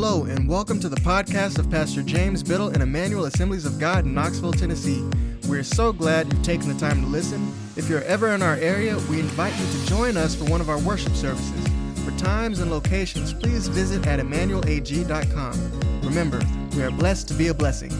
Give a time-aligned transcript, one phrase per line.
[0.00, 4.04] Hello, and welcome to the podcast of Pastor James Biddle and Emmanuel Assemblies of God
[4.04, 5.04] in Knoxville, Tennessee.
[5.48, 7.52] We're so glad you've taken the time to listen.
[7.74, 10.70] If you're ever in our area, we invite you to join us for one of
[10.70, 11.66] our worship services.
[12.04, 16.00] For times and locations, please visit at emmanuelag.com.
[16.02, 16.40] Remember,
[16.76, 17.90] we are blessed to be a blessing.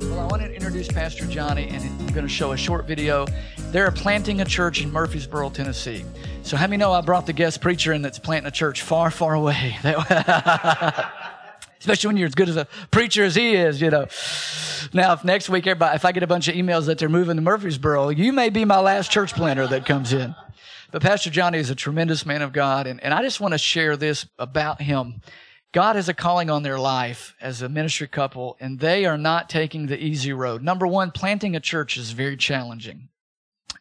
[0.00, 3.26] Well, I want to introduce Pastor Johnny, and I'm going to show a short video.
[3.70, 6.04] They're planting a church in Murfreesboro, Tennessee.
[6.42, 9.12] So, how many know I brought the guest preacher in that's planting a church far,
[9.12, 9.76] far away?
[11.78, 14.06] Especially when you're as good as a preacher as he is, you know.
[14.92, 17.36] Now, if next week, everybody, if I get a bunch of emails that they're moving
[17.36, 20.34] to Murfreesboro, you may be my last church planter that comes in.
[20.90, 23.58] But Pastor Johnny is a tremendous man of God, and, and I just want to
[23.58, 25.20] share this about him.
[25.72, 29.48] God has a calling on their life as a ministry couple, and they are not
[29.48, 30.64] taking the easy road.
[30.64, 33.09] Number one, planting a church is very challenging.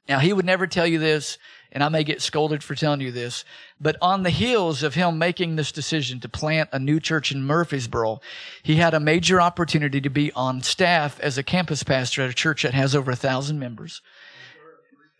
[0.09, 1.37] Now, he would never tell you this,
[1.71, 3.45] and I may get scolded for telling you this,
[3.79, 7.43] but on the heels of him making this decision to plant a new church in
[7.43, 8.19] Murfreesboro,
[8.63, 12.33] he had a major opportunity to be on staff as a campus pastor at a
[12.33, 14.01] church that has over a thousand members.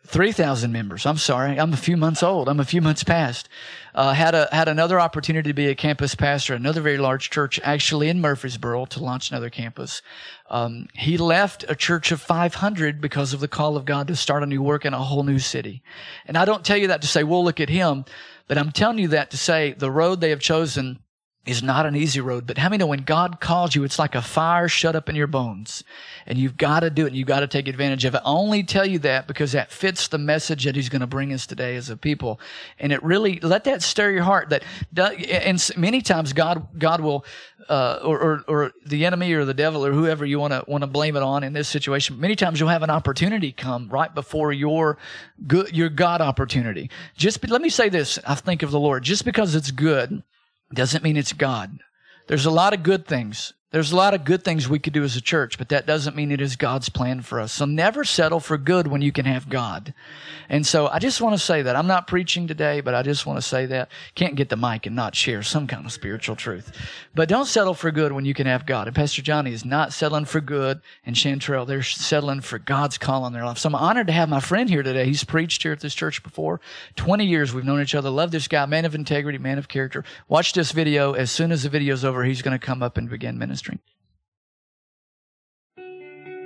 [0.08, 1.06] 3,000 members.
[1.06, 1.60] I'm sorry.
[1.60, 2.50] I'm a few months old.
[2.50, 3.48] I'm a few months past.
[3.96, 7.60] Uh, had a, had another opportunity to be a campus pastor, another very large church,
[7.64, 10.02] actually in Murfreesboro to launch another campus.
[10.50, 14.44] Um, he left a church of 500 because of the call of God to start
[14.44, 15.84] a new work in a whole new city.
[16.26, 18.06] And I don't tell you that to say, well, look at him,
[18.48, 21.00] but I'm telling you that to say the road they have chosen
[21.50, 24.16] is not an easy road, but how many know when God calls you, it's like
[24.16, 25.84] a fire shut up in your bones
[26.26, 28.22] and you've got to do it and you've got to take advantage of it.
[28.24, 31.34] I only tell you that because that fits the message that he's going to bring
[31.34, 32.40] us today as a people.
[32.80, 34.64] And it really, let that stir your heart that,
[34.98, 37.26] and many times God, God will,
[37.68, 40.82] uh, or, or, or the enemy or the devil or whoever you want to, want
[40.82, 44.14] to blame it on in this situation, many times you'll have an opportunity come right
[44.16, 44.98] before your
[45.48, 46.90] good, your God opportunity.
[47.16, 48.20] Just, let me say this.
[48.26, 50.24] I think of the Lord, just because it's good,
[50.74, 51.80] doesn't mean it's God.
[52.28, 55.04] There's a lot of good things there's a lot of good things we could do
[55.04, 57.54] as a church, but that doesn't mean it is God's plan for us.
[57.54, 59.94] So never settle for good when you can have God.
[60.50, 61.76] And so I just want to say that.
[61.76, 63.90] I'm not preaching today, but I just want to say that.
[64.16, 66.76] Can't get the mic and not share some kind of spiritual truth.
[67.14, 68.88] But don't settle for good when you can have God.
[68.88, 73.24] And Pastor Johnny is not settling for good, and Chantrell, they're settling for God's call
[73.24, 73.60] on their life.
[73.60, 75.06] So I'm honored to have my friend here today.
[75.06, 76.60] He's preached here at this church before.
[76.96, 78.10] 20 years we've known each other.
[78.10, 80.04] Love this guy, man of integrity, man of character.
[80.28, 81.14] Watch this video.
[81.14, 83.59] As soon as the video's over, he's going to come up and begin ministry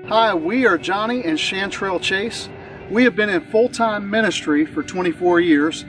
[0.08, 2.50] Hi, we are Johnny and Chantrell Chase.
[2.92, 5.84] We have been in full time ministry for 24 years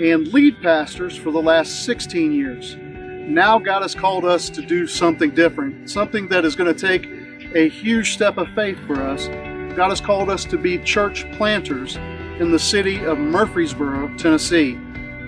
[0.00, 2.76] and lead pastors for the last 16 years.
[2.78, 7.06] Now, God has called us to do something different, something that is going to take
[7.54, 9.28] a huge step of faith for us.
[9.76, 11.96] God has called us to be church planters
[12.40, 14.74] in the city of Murfreesboro, Tennessee.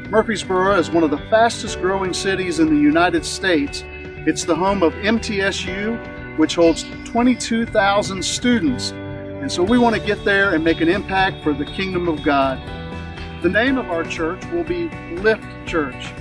[0.08, 3.84] Murfreesboro is one of the fastest growing cities in the United States
[4.26, 8.90] it's the home of MTSU, which holds 22,000 students.
[8.90, 12.22] And so we want to get there and make an impact for the kingdom of
[12.22, 12.58] God.
[13.42, 16.12] The name of our church will be Lift Church.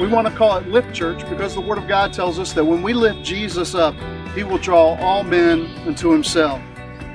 [0.00, 2.64] We want to call it Lift Church because the Word of God tells us that
[2.64, 3.94] when we lift Jesus up,
[4.34, 6.60] He will draw all men unto Himself.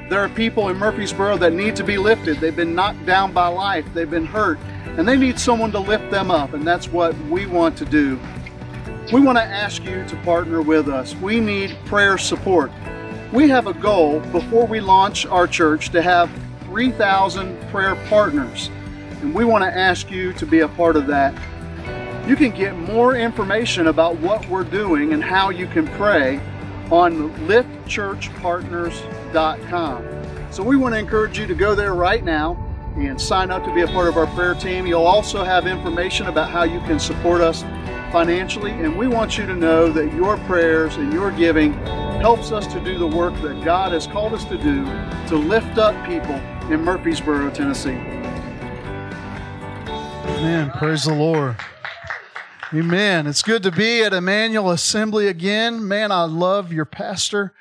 [0.09, 2.37] There are people in Murfreesboro that need to be lifted.
[2.37, 4.57] They've been knocked down by life, they've been hurt,
[4.97, 8.17] and they need someone to lift them up, and that's what we want to do
[9.11, 11.15] we want to ask you to partner with us.
[11.15, 12.71] We need prayer support.
[13.33, 16.29] We have a goal before we launch our church to have
[16.65, 18.69] 3,000 prayer partners,
[19.21, 21.33] and we want to ask you to be a part of that.
[22.27, 26.39] You can get more information about what we're doing and how you can pray
[26.91, 30.05] on liftchurchpartners.com.
[30.51, 33.73] So we want to encourage you to go there right now and sign up to
[33.73, 34.85] be a part of our prayer team.
[34.85, 37.63] You'll also have information about how you can support us
[38.11, 41.73] financially, and we want you to know that your prayers and your giving
[42.19, 44.83] helps us to do the work that God has called us to do
[45.27, 46.35] to lift up people
[46.71, 47.97] in Murfreesboro, Tennessee.
[50.39, 50.71] Amen.
[50.71, 51.55] Praise the Lord.
[52.73, 53.25] Amen.
[53.25, 55.87] It's good to be at Emmanuel Assembly again.
[55.87, 57.53] Man, I love your pastor.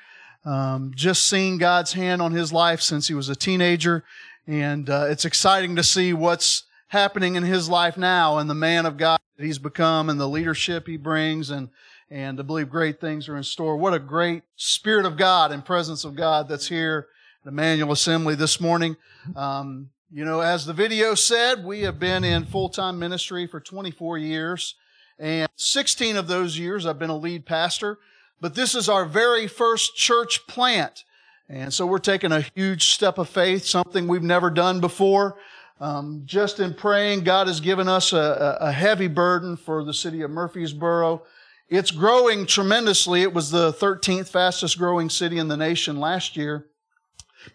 [0.45, 4.03] Um, just seeing God's hand on his life since he was a teenager.
[4.49, 8.87] And uh, it's exciting to see what's happening in his life now and the man
[8.87, 11.69] of God that he's become and the leadership he brings and
[12.09, 13.77] and I believe great things are in store.
[13.77, 17.09] What a great Spirit of God and presence of God that's here
[17.45, 18.97] at Emmanuel Assembly this morning.
[19.35, 24.17] Um, you know, as the video said, we have been in full-time ministry for 24
[24.17, 24.73] years,
[25.19, 27.99] and 16 of those years I've been a lead pastor.
[28.41, 31.03] But this is our very first church plant.
[31.49, 35.37] And so we're taking a huge step of faith, something we've never done before.
[35.79, 40.21] Um, just in praying, God has given us a, a, heavy burden for the city
[40.21, 41.23] of Murfreesboro.
[41.69, 43.21] It's growing tremendously.
[43.21, 46.67] It was the 13th fastest growing city in the nation last year.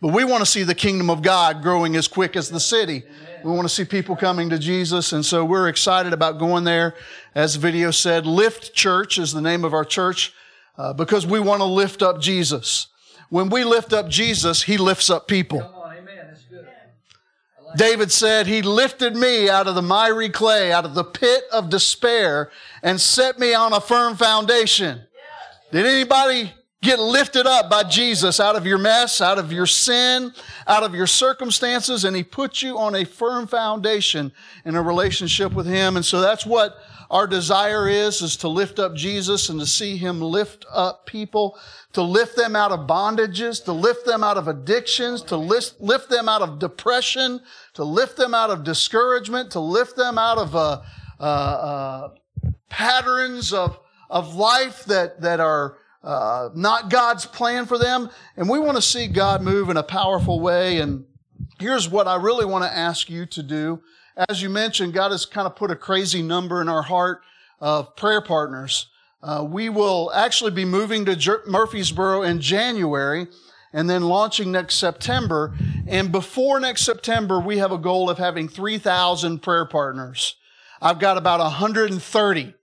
[0.00, 3.02] But we want to see the kingdom of God growing as quick as the city.
[3.44, 5.12] We want to see people coming to Jesus.
[5.12, 6.94] And so we're excited about going there.
[7.34, 10.32] As the video said, Lift Church is the name of our church
[10.78, 12.88] uh, because we want to lift up Jesus.
[13.30, 15.70] When we lift up Jesus, He lifts up people.
[17.76, 21.70] David said, He lifted me out of the miry clay, out of the pit of
[21.70, 22.50] despair,
[22.82, 25.00] and set me on a firm foundation.
[25.72, 26.52] Did anybody
[26.84, 30.32] get lifted up by Jesus out of your mess, out of your sin,
[30.68, 34.30] out of your circumstances, and He put you on a firm foundation
[34.64, 35.96] in a relationship with Him.
[35.96, 36.76] And so that's what
[37.10, 41.58] our desire is, is to lift up Jesus and to see Him lift up people,
[41.94, 46.10] to lift them out of bondages, to lift them out of addictions, to lift, lift
[46.10, 47.40] them out of depression,
[47.72, 50.82] to lift them out of discouragement, to lift them out of uh,
[51.20, 52.08] uh, uh,
[52.68, 53.78] patterns of,
[54.10, 58.10] of life that, that are uh, not God's plan for them.
[58.36, 60.78] And we want to see God move in a powerful way.
[60.78, 61.04] And
[61.60, 63.80] here's what I really want to ask you to do.
[64.28, 67.22] As you mentioned, God has kind of put a crazy number in our heart
[67.60, 68.88] of prayer partners.
[69.24, 73.26] Uh, we will actually be moving to Jer- Murfreesboro in January
[73.72, 75.54] and then launching next September.
[75.86, 80.36] And before next September, we have a goal of having 3,000 prayer partners.
[80.82, 82.54] I've got about 130.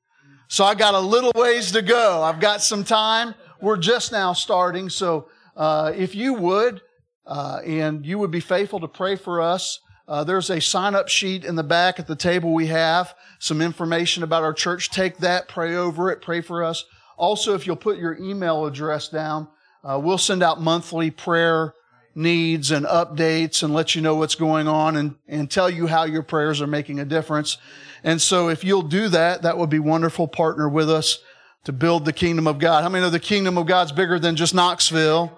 [0.49, 2.21] So I got a little ways to go.
[2.21, 3.33] I've got some time.
[3.59, 4.89] We're just now starting.
[4.89, 6.81] So uh, if you would,
[7.25, 11.07] uh, and you would be faithful to pray for us, uh, there's a sign up
[11.07, 14.89] sheet in the back at the table we have, some information about our church.
[14.89, 16.85] Take that, pray over it, pray for us.
[17.17, 19.47] Also, if you'll put your email address down,
[19.83, 21.73] uh, we'll send out monthly prayer
[22.13, 26.03] needs and updates and let you know what's going on and, and tell you how
[26.03, 27.57] your prayers are making a difference.
[28.03, 30.27] And so if you'll do that, that would be wonderful.
[30.27, 31.19] Partner with us
[31.63, 32.83] to build the kingdom of God.
[32.83, 35.37] How many know the kingdom of God's bigger than just Knoxville?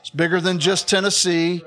[0.00, 1.62] It's bigger than just Tennessee.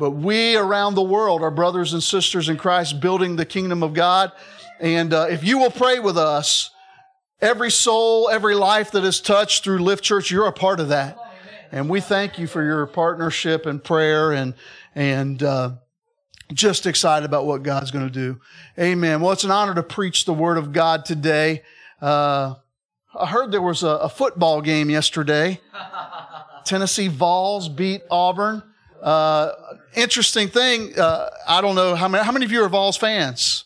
[0.00, 3.92] But we around the world are brothers and sisters in Christ building the kingdom of
[3.92, 4.32] God.
[4.80, 6.70] And uh, if you will pray with us,
[7.38, 11.18] every soul, every life that is touched through Lift Church, you're a part of that.
[11.70, 14.54] And we thank you for your partnership and prayer and,
[14.94, 15.72] and, uh,
[16.50, 18.40] just excited about what God's going to do.
[18.78, 19.20] Amen.
[19.20, 21.62] Well, it's an honor to preach the word of God today.
[22.00, 22.54] Uh,
[23.14, 25.60] I heard there was a, a, football game yesterday.
[26.64, 28.62] Tennessee Vols beat Auburn.
[29.00, 29.52] Uh,
[29.94, 30.98] interesting thing.
[30.98, 33.64] Uh, I don't know how many, how many of you are Vols fans?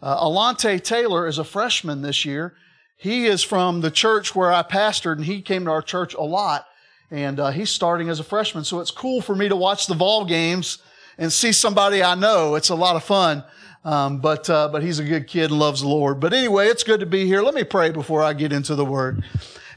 [0.00, 2.54] Uh, Alontae Taylor is a freshman this year.
[2.96, 6.22] He is from the church where I pastored and he came to our church a
[6.22, 6.66] lot
[7.10, 8.64] and uh, he's starting as a freshman.
[8.64, 10.78] So it's cool for me to watch the Vol games
[11.18, 12.54] and see somebody I know.
[12.54, 13.44] It's a lot of fun.
[13.84, 16.18] Um, but uh, but he's a good kid and loves the Lord.
[16.18, 17.40] But anyway, it's good to be here.
[17.40, 19.22] Let me pray before I get into the Word.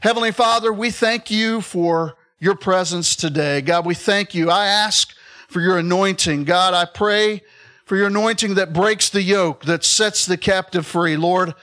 [0.00, 3.60] Heavenly Father, we thank you for your presence today.
[3.60, 4.50] God, we thank you.
[4.50, 5.14] I ask
[5.50, 6.44] for your anointing.
[6.44, 7.42] God, I pray
[7.84, 11.16] for your anointing that breaks the yoke, that sets the captive free.
[11.16, 11.54] Lord,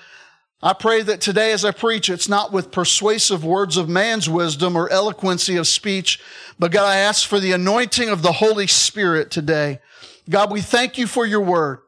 [0.61, 4.75] I pray that today as I preach, it's not with persuasive words of man's wisdom
[4.75, 6.19] or eloquency of speech,
[6.59, 9.79] but God, I ask for the anointing of the Holy Spirit today.
[10.29, 11.79] God, we thank you for your word.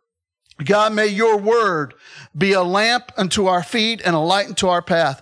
[0.64, 1.94] God, may your word
[2.38, 5.22] be a lamp unto our feet and a light unto our path.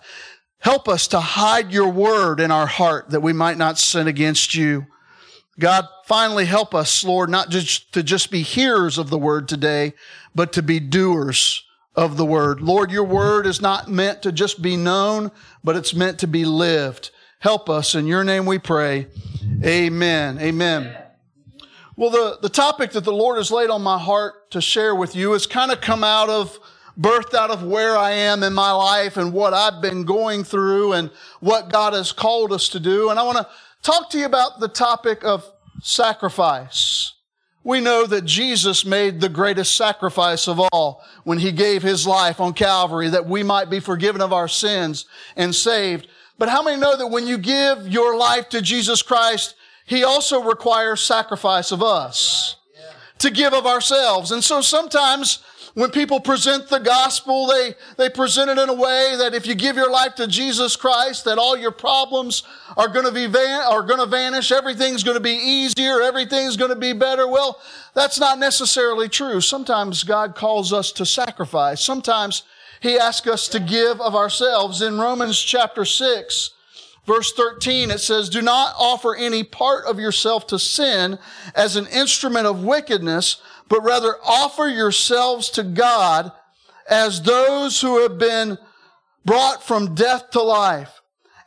[0.59, 4.53] Help us to hide your word in our heart that we might not sin against
[4.53, 4.85] you.
[5.59, 9.93] God, finally help us, Lord, not just to just be hearers of the word today,
[10.35, 11.63] but to be doers
[11.95, 12.61] of the word.
[12.61, 15.31] Lord, your word is not meant to just be known,
[15.63, 17.09] but it's meant to be lived.
[17.39, 17.95] Help us.
[17.95, 19.07] In your name we pray.
[19.63, 20.37] Amen.
[20.39, 20.95] Amen.
[21.95, 25.15] Well, the, the topic that the Lord has laid on my heart to share with
[25.15, 26.59] you has kind of come out of,
[26.99, 30.93] birthed out of where I am in my life and what I've been going through
[30.93, 31.09] and
[31.39, 33.09] what God has called us to do.
[33.09, 33.47] And I want to
[33.81, 35.49] talk to you about the topic of
[35.81, 37.13] sacrifice
[37.67, 42.39] we know that Jesus made the greatest sacrifice of all when he gave his life
[42.39, 45.03] on Calvary that we might be forgiven of our sins
[45.35, 46.07] and saved.
[46.37, 49.53] But how many know that when you give your life to Jesus Christ,
[49.85, 52.55] he also requires sacrifice of us
[53.19, 54.31] to give of ourselves.
[54.31, 55.39] And so sometimes
[55.77, 59.53] when people present the gospel, they, they present it in a way that if you
[59.53, 62.41] give your life to Jesus Christ, that all your problems
[62.75, 64.51] are going to be van- are going to vanish.
[64.51, 66.01] Everything's going to be easier.
[66.01, 67.27] Everything's going to be better.
[67.27, 67.61] Well,
[67.93, 69.39] that's not necessarily true.
[69.39, 71.79] Sometimes God calls us to sacrifice.
[71.79, 72.41] Sometimes
[72.79, 74.81] He asks us to give of ourselves.
[74.81, 76.51] In Romans chapter 6,
[77.07, 81.17] verse 13, it says, Do not offer any part of yourself to sin
[81.55, 83.37] as an instrument of wickedness,
[83.69, 86.31] but rather offer yourselves to God
[86.89, 88.57] as those who have been
[89.25, 91.01] brought from death to life,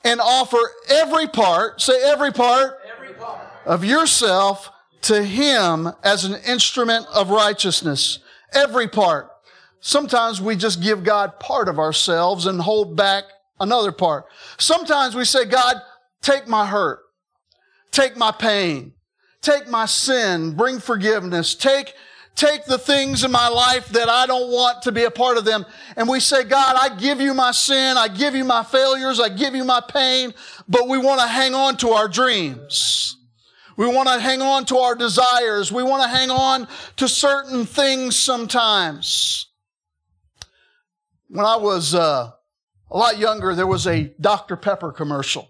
[0.05, 3.41] and offer every part, say every part, every part.
[3.65, 4.71] of yourself
[5.03, 8.19] to him as an instrument of righteousness.
[8.53, 9.31] Every part.
[9.81, 13.25] Sometimes we just give God part of ourselves and hold back
[13.61, 14.25] another part.
[14.59, 15.77] Sometimes we say, God,
[16.23, 17.01] take my hurt.
[17.93, 18.93] Take my pain.
[19.43, 20.53] Take my sin.
[20.53, 21.55] Bring forgiveness.
[21.55, 21.95] Take,
[22.35, 25.45] take the things in my life that I don't want to be a part of
[25.45, 25.65] them.
[25.97, 27.97] And we say, God, I give you my sin.
[27.97, 29.21] I give you my failures.
[29.21, 30.35] I give you my pain.
[30.69, 33.17] But we want to hang on to our dreams.
[33.77, 35.73] We want to hang on to our desires.
[35.73, 39.47] We want to hang on to certain things sometimes.
[41.29, 42.33] When I was uh,
[42.91, 44.57] a lot younger, there was a Dr.
[44.57, 45.49] Pepper commercial.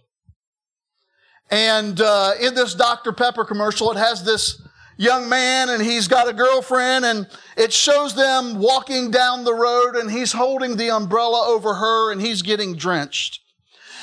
[1.50, 3.12] And uh, in this Dr.
[3.12, 4.62] Pepper commercial, it has this
[4.96, 9.96] young man and he's got a girlfriend and it shows them walking down the road
[9.96, 13.40] and he's holding the umbrella over her and he's getting drenched.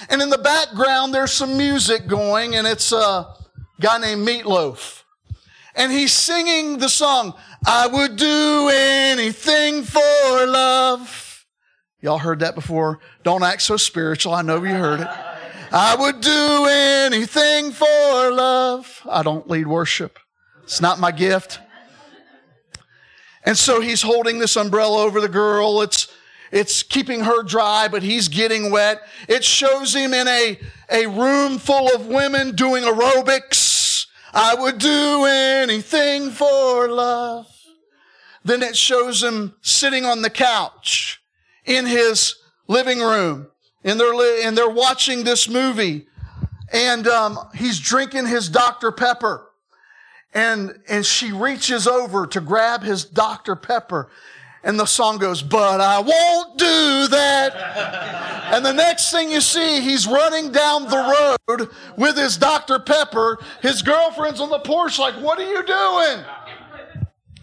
[0.10, 3.28] And in the background, there's some music going and it's a
[3.80, 5.06] guy named Meat Loaf.
[5.76, 10.02] And he's singing the song, I would do anything for
[10.48, 11.27] love.
[12.00, 13.00] Y'all heard that before?
[13.24, 14.34] Don't act so spiritual.
[14.34, 15.08] I know you heard it.
[15.72, 19.02] I would do anything for love.
[19.10, 20.20] I don't lead worship.
[20.64, 21.60] It's not my gift.
[23.44, 25.82] And so he's holding this umbrella over the girl.
[25.82, 26.08] It's,
[26.52, 29.02] it's keeping her dry, but he's getting wet.
[29.28, 30.60] It shows him in a,
[30.92, 34.06] a room full of women doing aerobics.
[34.34, 37.48] I would do anything for love.
[38.44, 41.22] Then it shows him sitting on the couch
[41.68, 42.36] in his
[42.68, 43.48] living room
[43.84, 46.08] and they're, li- and they're watching this movie
[46.74, 48.92] and um, he's drinking his Dr.
[48.92, 49.52] Pepper
[50.34, 53.56] and, and she reaches over to grab his Dr.
[53.56, 54.10] Pepper
[54.64, 58.50] and the song goes, but I won't do that.
[58.54, 62.80] and the next thing you see, he's running down the road with his Dr.
[62.80, 63.38] Pepper.
[63.62, 66.26] His girlfriend's on the porch like, what are you doing?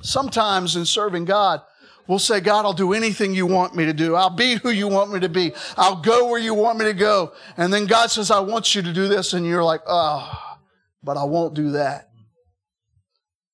[0.02, 1.62] Sometimes in serving God,
[2.06, 4.14] We'll say, God, I'll do anything you want me to do.
[4.14, 5.52] I'll be who you want me to be.
[5.76, 7.32] I'll go where you want me to go.
[7.56, 9.32] And then God says, I want you to do this.
[9.32, 10.56] And you're like, oh,
[11.02, 12.10] but I won't do that.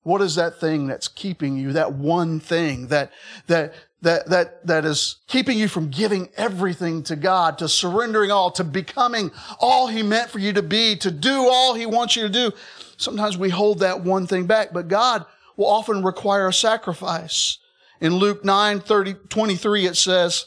[0.02, 1.75] What is that thing that's keeping you?
[1.75, 3.12] That one thing that,
[3.47, 8.50] that, that, that, that is keeping you from giving everything to God, to surrendering all,
[8.52, 9.30] to becoming
[9.61, 12.50] all He meant for you to be, to do all He wants you to do.
[12.97, 15.25] Sometimes we hold that one thing back, but God
[15.57, 17.59] will often require a sacrifice.
[18.00, 20.47] In Luke 9, 30, 23, it says,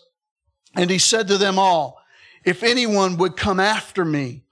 [0.76, 2.02] And he said to them all,
[2.44, 4.44] If anyone would come after me,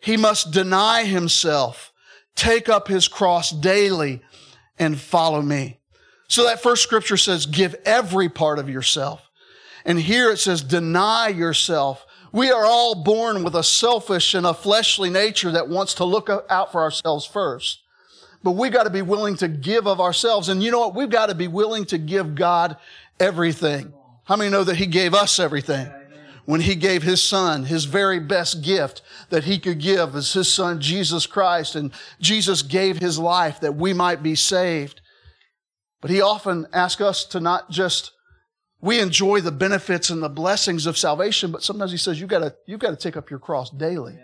[0.00, 1.92] he must deny himself,
[2.36, 4.22] take up his cross daily,
[4.78, 5.80] and follow me.
[6.28, 9.30] So that first scripture says, give every part of yourself.
[9.84, 12.06] And here it says, deny yourself.
[12.32, 16.28] We are all born with a selfish and a fleshly nature that wants to look
[16.50, 17.83] out for ourselves first.
[18.44, 20.50] But we got to be willing to give of ourselves.
[20.50, 20.94] And you know what?
[20.94, 22.76] We've got to be willing to give God
[23.18, 23.94] everything.
[24.24, 25.90] How many know that He gave us everything?
[26.44, 30.52] When He gave His Son, His very best gift that He could give is His
[30.52, 31.74] Son, Jesus Christ.
[31.74, 35.00] And Jesus gave His life that we might be saved.
[36.02, 38.12] But He often asks us to not just,
[38.82, 42.40] we enjoy the benefits and the blessings of salvation, but sometimes He says, you've got
[42.40, 44.18] to, you've got to take up your cross daily.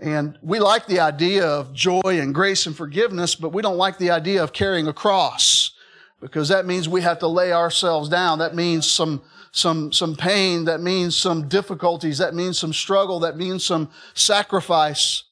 [0.00, 3.98] And we like the idea of joy and grace and forgiveness, but we don't like
[3.98, 5.72] the idea of carrying a cross
[6.20, 8.38] because that means we have to lay ourselves down.
[8.38, 9.22] That means some,
[9.52, 10.64] some, some pain.
[10.64, 12.18] That means some difficulties.
[12.18, 13.20] That means some struggle.
[13.20, 15.24] That means some sacrifice.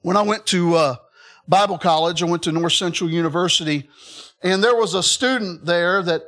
[0.00, 0.96] When I went to uh,
[1.46, 3.88] Bible college, I went to North Central University,
[4.42, 6.22] and there was a student there that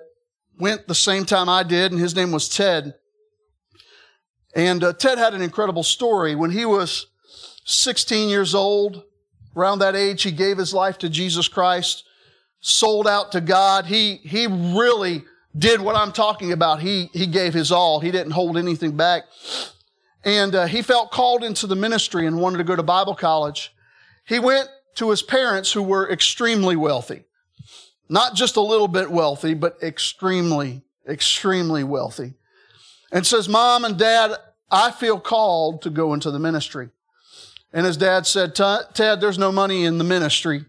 [0.58, 2.94] went the same time I did, and his name was Ted.
[4.54, 6.34] And uh, Ted had an incredible story.
[6.34, 7.06] When he was
[7.70, 9.04] 16 years old.
[9.56, 12.04] Around that age, he gave his life to Jesus Christ,
[12.60, 13.86] sold out to God.
[13.86, 15.24] He, he really
[15.56, 16.80] did what I'm talking about.
[16.80, 18.00] He, he gave his all.
[18.00, 19.24] He didn't hold anything back.
[20.24, 23.74] And uh, he felt called into the ministry and wanted to go to Bible college.
[24.26, 27.24] He went to his parents who were extremely wealthy.
[28.08, 32.34] Not just a little bit wealthy, but extremely, extremely wealthy.
[33.12, 34.32] And says, Mom and Dad,
[34.70, 36.90] I feel called to go into the ministry.
[37.72, 40.64] And his dad said, Ted, there's no money in the ministry.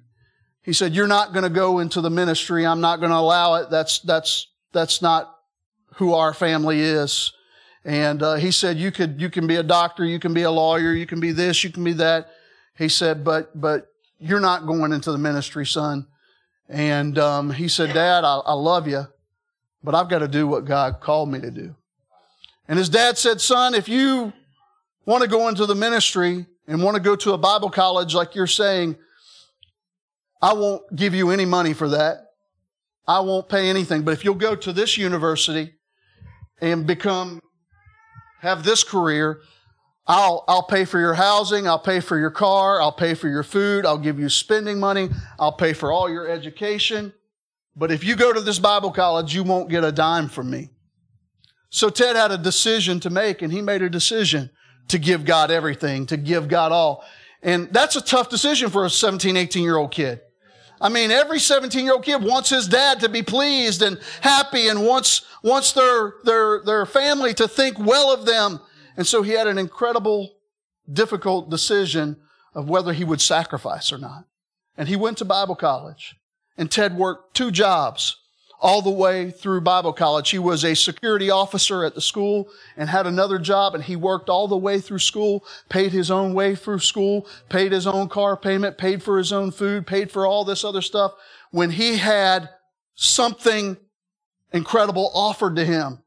[0.64, 2.66] He said, you're not going to go into the ministry.
[2.66, 3.72] I'm not going to allow it.
[3.72, 5.36] That's, that's, that's not
[5.96, 7.34] who our family is.
[7.84, 10.52] And uh, he said, you could, you can be a doctor, you can be a
[10.52, 12.30] lawyer, you can be this, you can be that.
[12.78, 13.88] He said, but, but
[14.20, 16.06] you're not going into the ministry, son.
[16.70, 19.08] And um, he said, Dad, I, I love you,
[19.84, 21.76] but I've got to do what God called me to do.
[22.68, 24.32] And his dad said, Son, if you
[25.06, 28.34] want to go into the ministry and want to go to a Bible college like
[28.34, 28.96] you're saying,
[30.42, 32.28] I won't give you any money for that.
[33.06, 34.04] I won't pay anything.
[34.04, 35.74] But if you'll go to this university
[36.62, 37.42] and become,
[38.40, 39.42] have this career,
[40.08, 41.68] I'll, I'll pay for your housing.
[41.68, 42.82] I'll pay for your car.
[42.82, 43.86] I'll pay for your food.
[43.86, 45.10] I'll give you spending money.
[45.38, 47.12] I'll pay for all your education.
[47.76, 50.70] But if you go to this Bible college, you won't get a dime from me.
[51.70, 54.52] So Ted had a decision to make and he made a decision
[54.92, 57.04] to give God everything, to give God all.
[57.42, 60.22] And that's a tough decision for a 17, 18 year old kid.
[60.80, 64.68] I mean, every 17 year old kid wants his dad to be pleased and happy
[64.68, 68.60] and wants, wants their, their, their family to think well of them.
[68.98, 70.36] And so he had an incredible,
[70.92, 72.18] difficult decision
[72.54, 74.26] of whether he would sacrifice or not.
[74.78, 76.16] And he went to Bible college.
[76.58, 78.18] And Ted worked two jobs
[78.62, 80.30] all the way through Bible college.
[80.30, 84.30] He was a security officer at the school and had another job and he worked
[84.30, 88.38] all the way through school, paid his own way through school, paid his own car
[88.38, 91.14] payment, paid for his own food, paid for all this other stuff
[91.50, 92.50] when he had
[92.94, 93.78] something
[94.54, 96.00] incredible offered to him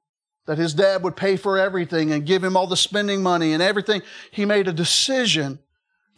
[0.46, 3.62] that his dad would pay for everything and give him all the spending money and
[3.62, 4.02] everything.
[4.30, 5.58] He made a decision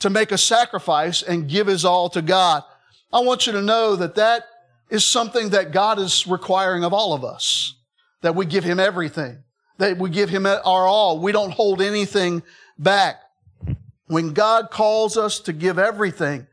[0.00, 2.62] to make a sacrifice and give his all to God.
[3.12, 4.44] I want you to know that that
[4.88, 7.74] is something that God is requiring of all of us.
[8.22, 9.42] That we give Him everything.
[9.78, 11.18] That we give Him our all.
[11.18, 12.42] We don't hold anything
[12.78, 13.20] back.
[14.06, 16.46] When God calls us to give everything,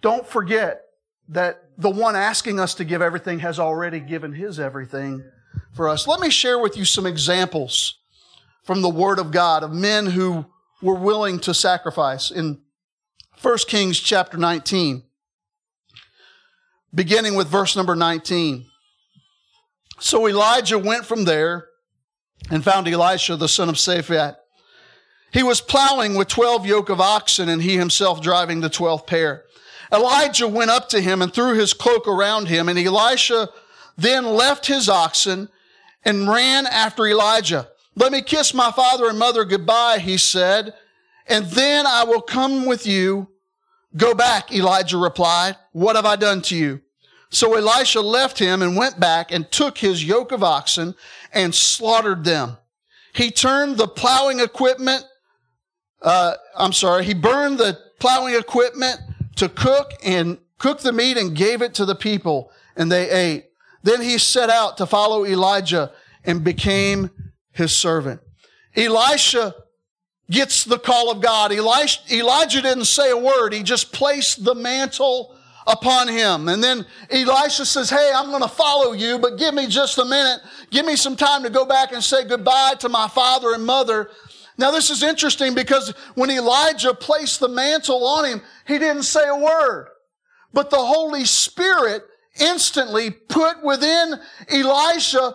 [0.00, 0.82] don't forget
[1.28, 5.22] that the one asking us to give everything has already given His everything
[5.72, 6.06] for us.
[6.06, 7.98] Let me share with you some examples
[8.64, 10.46] from the Word of God of men who
[10.82, 12.30] were willing to sacrifice.
[12.30, 12.60] In
[13.40, 15.04] 1 Kings chapter 19,
[16.94, 18.66] beginning with verse number 19.
[19.98, 21.66] So Elijah went from there
[22.50, 24.36] and found Elisha, the son of Shaphat.
[25.32, 29.44] He was plowing with 12 yoke of oxen and he himself driving the 12th pair.
[29.92, 33.48] Elijah went up to him and threw his cloak around him and Elisha
[33.96, 35.48] then left his oxen
[36.04, 37.68] and ran after Elijah.
[37.94, 40.72] Let me kiss my father and mother goodbye, he said,
[41.26, 43.28] and then I will come with you
[43.96, 45.56] Go back, Elijah replied.
[45.72, 46.80] What have I done to you?
[47.30, 50.94] So Elisha left him and went back and took his yoke of oxen
[51.32, 52.56] and slaughtered them.
[53.12, 55.04] He turned the plowing equipment,
[56.02, 59.00] uh, I'm sorry, he burned the plowing equipment
[59.36, 63.46] to cook and cook the meat and gave it to the people and they ate.
[63.82, 65.92] Then he set out to follow Elijah
[66.24, 67.10] and became
[67.52, 68.20] his servant.
[68.76, 69.54] Elisha
[70.30, 71.52] gets the call of God.
[71.52, 73.52] Elijah, Elijah didn't say a word.
[73.52, 76.48] He just placed the mantle upon him.
[76.48, 80.04] And then Elisha says, Hey, I'm going to follow you, but give me just a
[80.04, 80.40] minute.
[80.70, 84.10] Give me some time to go back and say goodbye to my father and mother.
[84.58, 89.26] Now, this is interesting because when Elijah placed the mantle on him, he didn't say
[89.26, 89.88] a word.
[90.52, 92.02] But the Holy Spirit
[92.38, 94.14] instantly put within
[94.48, 95.34] Elisha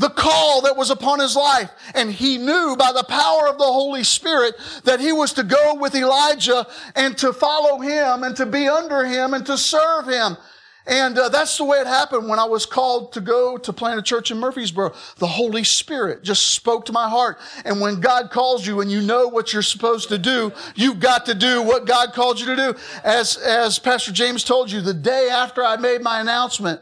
[0.00, 1.70] the call that was upon his life.
[1.94, 5.74] And he knew by the power of the Holy Spirit that he was to go
[5.74, 10.38] with Elijah and to follow him and to be under him and to serve him.
[10.86, 14.00] And uh, that's the way it happened when I was called to go to plant
[14.00, 14.94] a church in Murfreesboro.
[15.18, 17.38] The Holy Spirit just spoke to my heart.
[17.66, 21.26] And when God calls you and you know what you're supposed to do, you've got
[21.26, 22.74] to do what God called you to do.
[23.04, 26.80] As, as Pastor James told you, the day after I made my announcement,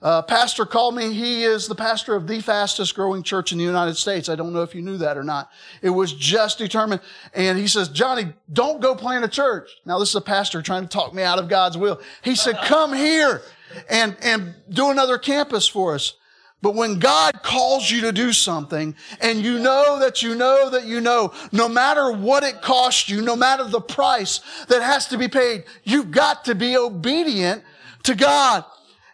[0.00, 1.12] uh, pastor called me.
[1.12, 4.28] He is the pastor of the fastest growing church in the United States.
[4.28, 5.50] I don't know if you knew that or not.
[5.82, 7.00] It was just determined.
[7.34, 9.70] And he says, Johnny, don't go plant a church.
[9.84, 12.00] Now, this is a pastor trying to talk me out of God's will.
[12.22, 13.42] He said, come here
[13.90, 16.14] and, and do another campus for us.
[16.60, 20.86] But when God calls you to do something and you know that you know that
[20.86, 25.18] you know, no matter what it costs you, no matter the price that has to
[25.18, 27.62] be paid, you've got to be obedient
[28.04, 28.64] to God.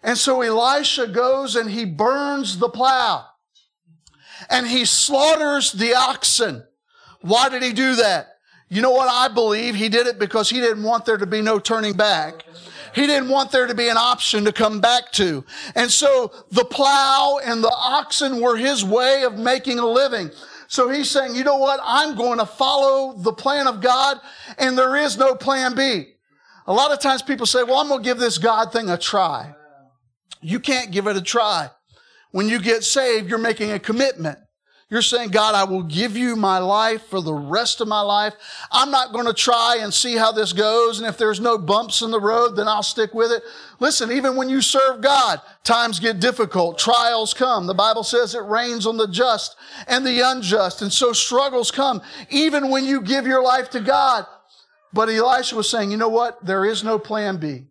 [0.05, 3.25] And so Elisha goes and he burns the plow
[4.51, 6.62] and he slaughters the oxen.
[7.23, 8.37] Why did he do that?
[8.69, 9.75] You know what I believe?
[9.75, 12.45] He did it because he didn't want there to be no turning back.
[12.95, 15.43] He didn't want there to be an option to come back to.
[15.75, 20.31] And so the plow and the oxen were his way of making a living.
[20.69, 21.81] So he's saying, you know what?
[21.83, 24.21] I'm going to follow the plan of God
[24.59, 26.09] and there is no plan B.
[26.67, 28.99] A lot of times people say, well, I'm going to give this God thing a
[28.99, 29.55] try.
[30.45, 31.71] You can't give it a try.
[32.31, 34.39] When you get saved, you're making a commitment.
[34.91, 38.35] You're saying, God, I will give you my life for the rest of my life.
[38.71, 40.99] I'm not going to try and see how this goes.
[40.99, 43.43] And if there's no bumps in the road, then I'll stick with it.
[43.81, 46.79] Listen, even when you serve God, times get difficult.
[46.79, 47.67] Trials come.
[47.67, 49.57] The Bible says it rains on the just
[49.89, 50.83] and the unjust.
[50.83, 54.27] And so struggles come even when you give your life to God.
[54.93, 56.45] But Elisha was saying, you know what?
[56.45, 57.69] There is no plan B.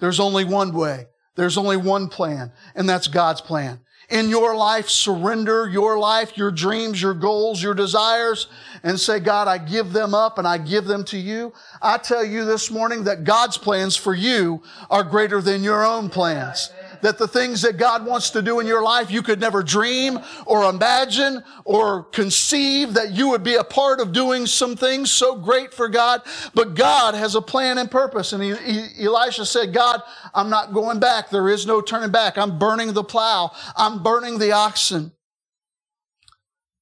[0.00, 1.08] There's only one way.
[1.36, 6.50] There's only one plan, and that's God's plan in your life, surrender your life, your
[6.50, 8.48] dreams, your goals, your desires,
[8.82, 11.52] and say, God, I give them up and I give them to you.
[11.80, 16.10] I tell you this morning that God's plans for you are greater than your own
[16.10, 16.70] plans
[17.04, 20.18] that the things that God wants to do in your life, you could never dream
[20.46, 25.36] or imagine or conceive that you would be a part of doing some things so
[25.36, 26.22] great for God.
[26.54, 28.32] But God has a plan and purpose.
[28.32, 30.00] And he, he, Elisha said, God,
[30.34, 31.28] I'm not going back.
[31.28, 32.38] There is no turning back.
[32.38, 33.50] I'm burning the plow.
[33.76, 35.12] I'm burning the oxen.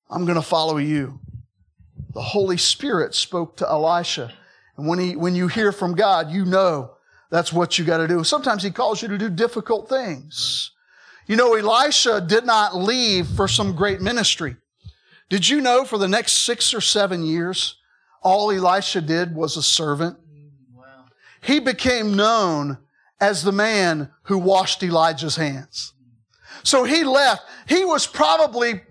[0.09, 1.19] I'm going to follow you.
[2.15, 4.33] The Holy Spirit spoke to Elisha.
[4.77, 6.93] And when he, when you hear from God, you know
[7.33, 8.23] that's what you got to do.
[8.25, 10.71] Sometimes he calls you to do difficult things.
[11.27, 14.57] You know, Elisha did not leave for some great ministry.
[15.31, 17.77] Did you know for the next six or seven years,
[18.23, 20.19] all Elisha did was a servant?
[21.41, 22.77] He became known
[23.19, 25.95] as the man who washed Elijah's hands.
[26.65, 27.45] So he left.
[27.67, 28.83] He was probably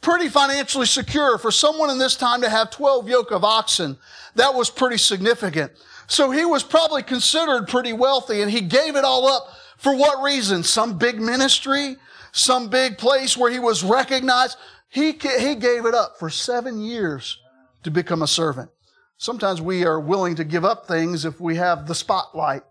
[0.00, 3.96] pretty financially secure for someone in this time to have 12 yoke of oxen.
[4.34, 5.70] That was pretty significant.
[6.06, 9.48] So he was probably considered pretty wealthy and he gave it all up.
[9.78, 10.62] For what reason?
[10.62, 11.96] Some big ministry?
[12.32, 14.56] Some big place where he was recognized?
[14.88, 17.38] He, he gave it up for seven years
[17.82, 18.70] to become a servant.
[19.18, 22.62] Sometimes we are willing to give up things if we have the spotlight,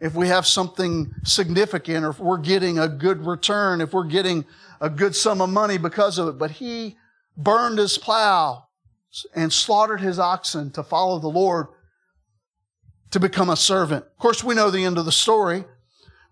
[0.00, 4.44] if we have something significant, or if we're getting a good return, if we're getting
[4.80, 6.38] a good sum of money because of it.
[6.38, 6.96] But he
[7.36, 8.66] burned his plow
[9.34, 11.66] and slaughtered his oxen to follow the Lord
[13.10, 14.04] to become a servant.
[14.04, 15.64] Of course, we know the end of the story.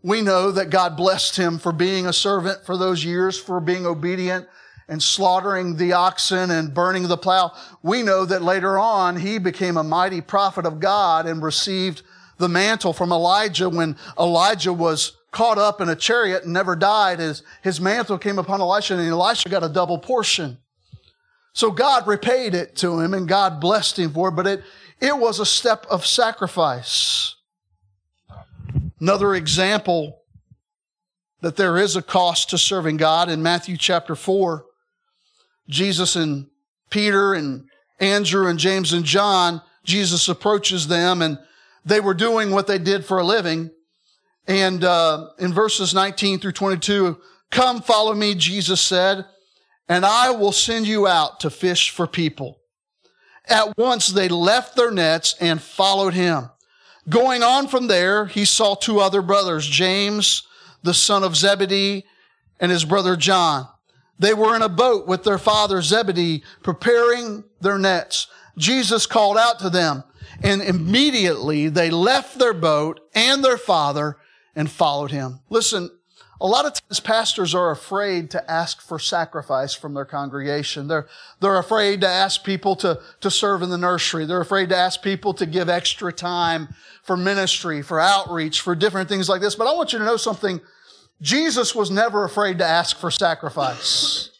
[0.02, 3.84] We know that God blessed him for being a servant for those years, for being
[3.84, 4.46] obedient
[4.88, 7.52] and slaughtering the oxen and burning the plow.
[7.82, 12.02] We know that later on he became a mighty prophet of God and received
[12.38, 17.18] the mantle from Elijah when Elijah was caught up in a chariot and never died.
[17.18, 20.58] His, his mantle came upon Elisha and Elisha got a double portion.
[21.52, 24.62] So God repaid it to him and God blessed him for it, but it,
[25.00, 27.37] it was a step of sacrifice.
[29.00, 30.22] Another example
[31.40, 34.64] that there is a cost to serving God in Matthew chapter 4.
[35.68, 36.46] Jesus and
[36.90, 37.66] Peter and
[38.00, 41.38] Andrew and James and John, Jesus approaches them and
[41.84, 43.70] they were doing what they did for a living.
[44.46, 47.18] And uh, in verses 19 through 22,
[47.50, 49.24] come follow me, Jesus said,
[49.88, 52.58] and I will send you out to fish for people.
[53.48, 56.50] At once they left their nets and followed him.
[57.08, 60.42] Going on from there, he saw two other brothers, James,
[60.82, 62.04] the son of Zebedee,
[62.61, 63.66] and his brother John.
[64.18, 68.26] They were in a boat with their father Zebedee, preparing their nets.
[68.58, 70.04] Jesus called out to them,
[70.42, 74.18] and immediately they left their boat and their father
[74.54, 75.40] and followed him.
[75.48, 75.90] Listen,
[76.40, 80.87] a lot of times pastors are afraid to ask for sacrifice from their congregation.
[80.87, 81.09] They're,
[81.40, 84.24] they're afraid to ask people to, to serve in the nursery.
[84.24, 89.09] They're afraid to ask people to give extra time for ministry, for outreach, for different
[89.09, 89.57] things like this.
[89.57, 90.61] But I want you to know something.
[91.20, 94.31] Jesus was never afraid to ask for sacrifice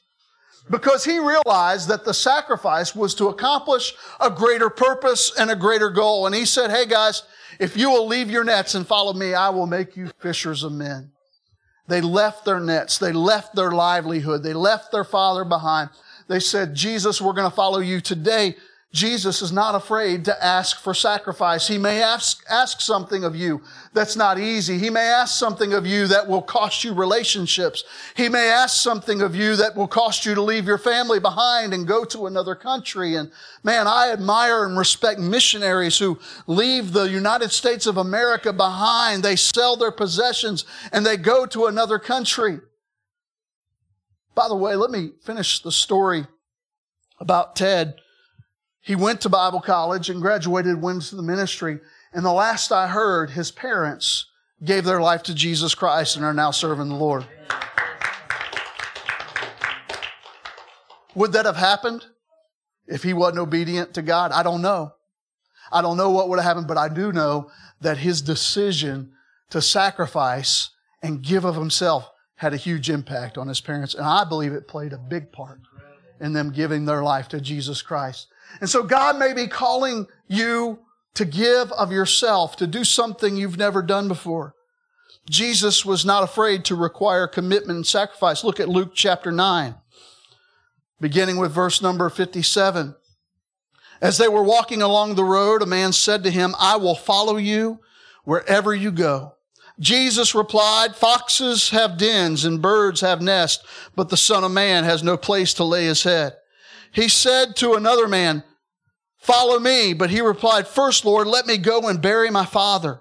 [0.71, 5.91] because he realized that the sacrifice was to accomplish a greater purpose and a greater
[5.91, 6.27] goal.
[6.27, 7.25] And he said, Hey guys,
[7.59, 10.73] if you will leave your nets and follow me, I will make you fishers of
[10.73, 11.11] men.
[11.89, 12.99] They left their nets.
[12.99, 14.43] They left their livelihood.
[14.43, 15.91] They left their father behind.
[16.29, 18.57] They said, Jesus, we're going to follow you today.
[18.91, 21.69] Jesus is not afraid to ask for sacrifice.
[21.69, 23.61] He may ask, ask something of you
[23.93, 24.79] that's not easy.
[24.79, 27.85] He may ask something of you that will cost you relationships.
[28.17, 31.75] He may ask something of you that will cost you to leave your family behind
[31.75, 33.15] and go to another country.
[33.15, 33.31] And
[33.63, 39.23] man, I admire and respect missionaries who leave the United States of America behind.
[39.23, 42.61] They sell their possessions and they go to another country.
[44.35, 46.27] By the way, let me finish the story
[47.21, 48.01] about Ted.
[48.89, 51.79] He went to Bible college and graduated, went to the ministry.
[52.15, 54.25] And the last I heard, his parents
[54.65, 57.27] gave their life to Jesus Christ and are now serving the Lord.
[61.15, 62.07] Would that have happened
[62.87, 64.33] if he wasn't obedient to God?
[64.33, 64.95] I don't know.
[65.71, 67.51] I don't know what would have happened, but I do know
[67.83, 69.13] that his decision
[69.51, 70.71] to sacrifice
[71.03, 73.93] and give of himself had a huge impact on his parents.
[73.93, 75.61] And I believe it played a big part
[76.23, 78.29] in them giving their life to Jesus Christ.
[78.61, 80.81] And so God may be calling you
[81.15, 84.55] to give of yourself, to do something you've never done before.
[85.29, 88.45] Jesus was not afraid to require commitment and sacrifice.
[88.45, 89.75] Look at Luke chapter 9,
[91.01, 92.95] beginning with verse number 57.
[94.01, 97.37] As they were walking along the road, a man said to him, I will follow
[97.37, 97.81] you
[98.25, 99.35] wherever you go.
[99.81, 105.03] Jesus replied, Foxes have dens and birds have nests, but the Son of Man has
[105.03, 106.35] no place to lay his head.
[106.93, 108.43] He said to another man,
[109.19, 109.93] Follow me.
[109.93, 113.01] But he replied, First, Lord, let me go and bury my father.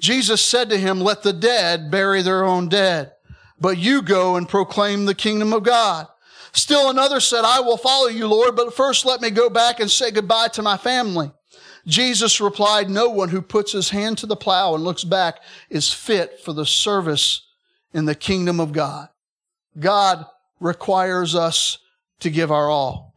[0.00, 3.12] Jesus said to him, Let the dead bury their own dead,
[3.60, 6.08] but you go and proclaim the kingdom of God.
[6.52, 9.90] Still another said, I will follow you, Lord, but first let me go back and
[9.90, 11.30] say goodbye to my family.
[11.86, 15.92] Jesus replied, No one who puts his hand to the plow and looks back is
[15.92, 17.46] fit for the service
[17.94, 19.08] in the kingdom of God.
[19.78, 20.26] God
[20.60, 21.78] requires us
[22.20, 23.11] to give our all.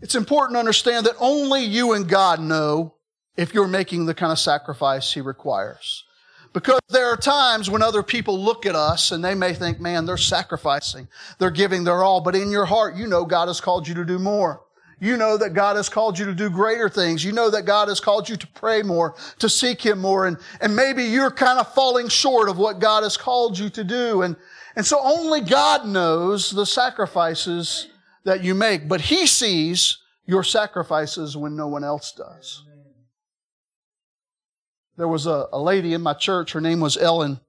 [0.00, 2.94] It's important to understand that only you and God know
[3.36, 6.04] if you're making the kind of sacrifice He requires.
[6.52, 10.06] Because there are times when other people look at us and they may think, man,
[10.06, 11.06] they're sacrificing.
[11.38, 12.22] They're giving their all.
[12.22, 14.62] But in your heart, you know God has called you to do more.
[14.98, 17.22] You know that God has called you to do greater things.
[17.22, 20.26] You know that God has called you to pray more, to seek Him more.
[20.26, 23.84] And, and maybe you're kind of falling short of what God has called you to
[23.84, 24.22] do.
[24.22, 24.36] And,
[24.76, 27.88] and so only God knows the sacrifices
[28.26, 32.64] that you make, but He sees your sacrifices when no one else does.
[34.96, 37.40] There was a, a lady in my church, her name was Ellen,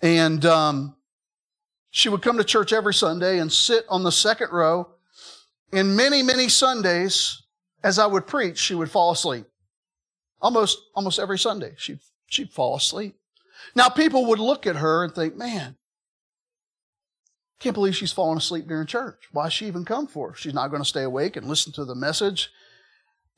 [0.00, 0.96] and um,
[1.90, 4.88] she would come to church every Sunday and sit on the second row.
[5.72, 7.42] And many, many Sundays,
[7.82, 9.46] as I would preach, she would fall asleep.
[10.40, 13.16] Almost, almost every Sunday, she'd, she'd fall asleep.
[13.74, 15.76] Now, people would look at her and think, man,
[17.60, 19.28] can't believe she's fallen asleep during church.
[19.32, 20.34] Why she even come for?
[20.34, 22.50] She's not going to stay awake and listen to the message.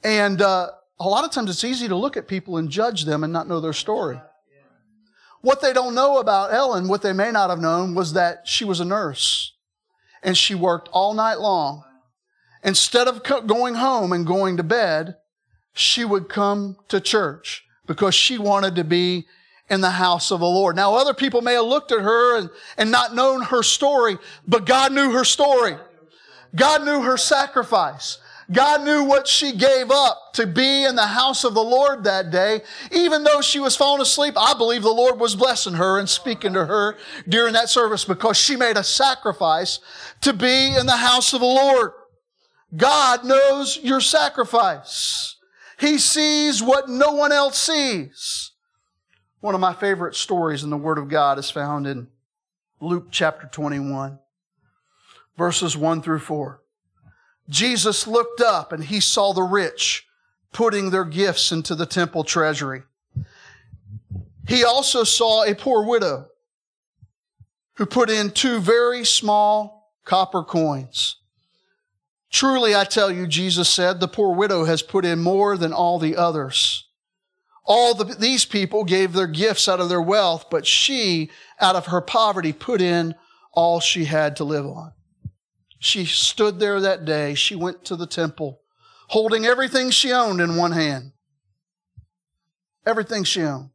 [0.05, 3.25] And uh, a lot of times it's easy to look at people and judge them
[3.25, 4.21] and not know their story.
[5.41, 8.65] What they don't know about Ellen, what they may not have known, was that she
[8.65, 9.53] was a nurse
[10.23, 11.83] and she worked all night long.
[12.63, 15.17] Instead of going home and going to bed,
[15.73, 19.27] she would come to church because she wanted to be
[19.73, 20.77] in the house of the Lord.
[20.77, 24.67] Now, other people may have looked at her and, and not known her story, but
[24.67, 25.77] God knew her story.
[26.55, 28.19] God knew her sacrifice.
[28.53, 32.31] God knew what she gave up to be in the house of the Lord that
[32.31, 32.61] day.
[32.91, 36.53] Even though she was falling asleep, I believe the Lord was blessing her and speaking
[36.53, 39.81] to her during that service because she made a sacrifice
[40.21, 41.93] to be in the house of the Lord.
[42.77, 45.37] God knows your sacrifice.
[45.79, 48.52] He sees what no one else sees.
[49.43, 52.07] One of my favorite stories in the Word of God is found in
[52.81, 54.21] Luke chapter 21,
[55.37, 56.63] verses 1 through 4.
[57.49, 60.07] Jesus looked up and he saw the rich
[60.53, 62.85] putting their gifts into the temple treasury.
[64.47, 66.29] He also saw a poor widow
[67.75, 71.17] who put in two very small copper coins.
[72.31, 75.99] Truly, I tell you, Jesus said, the poor widow has put in more than all
[75.99, 76.87] the others.
[77.75, 81.87] All the, these people gave their gifts out of their wealth, but she, out of
[81.87, 83.15] her poverty, put in
[83.51, 84.93] all she had to live on.
[85.79, 87.33] She stood there that day.
[87.33, 88.61] She went to the temple,
[89.09, 91.13] holding everything she owned in one hand.
[92.85, 93.71] Everything she owned.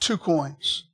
[0.00, 0.84] Two coins.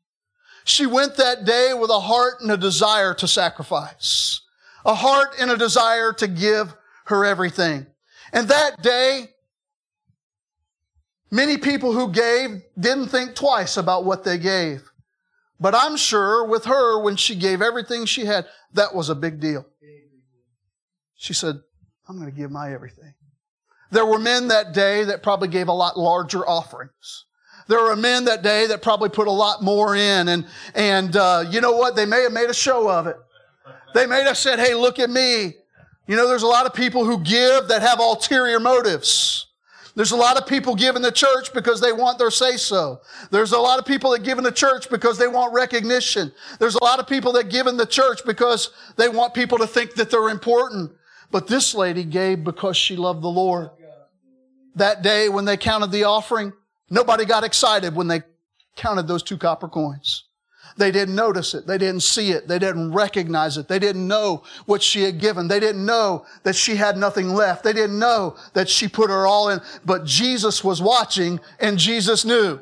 [0.64, 4.40] She went that day with a heart and a desire to sacrifice.
[4.84, 7.86] A heart and a desire to give her everything.
[8.32, 9.28] And that day,
[11.30, 14.90] Many people who gave didn't think twice about what they gave.
[15.60, 19.40] But I'm sure with her, when she gave everything she had, that was a big
[19.40, 19.66] deal.
[21.14, 21.60] She said,
[22.08, 23.14] I'm going to give my everything.
[23.90, 27.26] There were men that day that probably gave a lot larger offerings.
[27.68, 30.28] There were men that day that probably put a lot more in.
[30.28, 31.94] And, and uh, you know what?
[31.94, 33.16] They may have made a show of it.
[33.94, 35.54] They may have said, hey, look at me.
[36.06, 39.46] You know, there's a lot of people who give that have ulterior motives.
[40.00, 43.02] There's a lot of people giving the church because they want their say so.
[43.30, 46.32] There's a lot of people that give in the church because they want recognition.
[46.58, 49.66] There's a lot of people that give in the church because they want people to
[49.66, 50.92] think that they're important.
[51.30, 53.68] But this lady gave because she loved the Lord.
[54.74, 56.54] That day when they counted the offering,
[56.88, 58.22] nobody got excited when they
[58.76, 60.29] counted those two copper coins.
[60.80, 61.66] They didn't notice it.
[61.66, 62.48] They didn't see it.
[62.48, 63.68] They didn't recognize it.
[63.68, 65.46] They didn't know what she had given.
[65.46, 67.64] They didn't know that she had nothing left.
[67.64, 69.60] They didn't know that she put her all in.
[69.84, 72.60] But Jesus was watching and Jesus knew.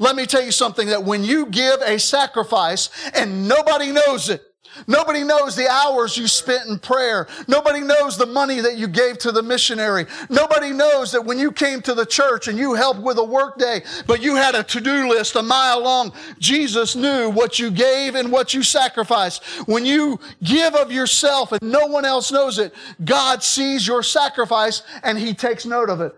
[0.00, 4.49] Let me tell you something that when you give a sacrifice and nobody knows it,
[4.86, 7.26] Nobody knows the hours you spent in prayer.
[7.48, 10.06] Nobody knows the money that you gave to the missionary.
[10.28, 13.58] Nobody knows that when you came to the church and you helped with a work
[13.58, 18.14] day, but you had a to-do list a mile long, Jesus knew what you gave
[18.14, 19.44] and what you sacrificed.
[19.66, 22.72] When you give of yourself and no one else knows it,
[23.04, 26.14] God sees your sacrifice and he takes note of it.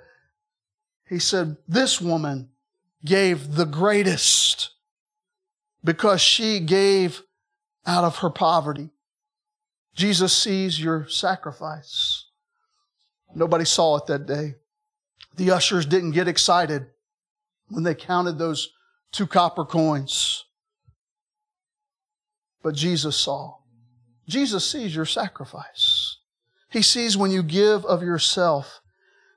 [1.09, 2.51] He said, this woman
[3.05, 4.71] gave the greatest
[5.83, 7.23] because she gave
[7.87, 8.91] out of her poverty.
[9.95, 12.27] Jesus sees your sacrifice.
[13.35, 14.55] Nobody saw it that day.
[15.37, 16.87] The ushers didn't get excited
[17.69, 18.73] when they counted those
[19.11, 20.45] two copper coins.
[22.63, 23.57] But Jesus saw.
[24.29, 26.19] Jesus sees your sacrifice.
[26.71, 28.81] He sees when you give of yourself.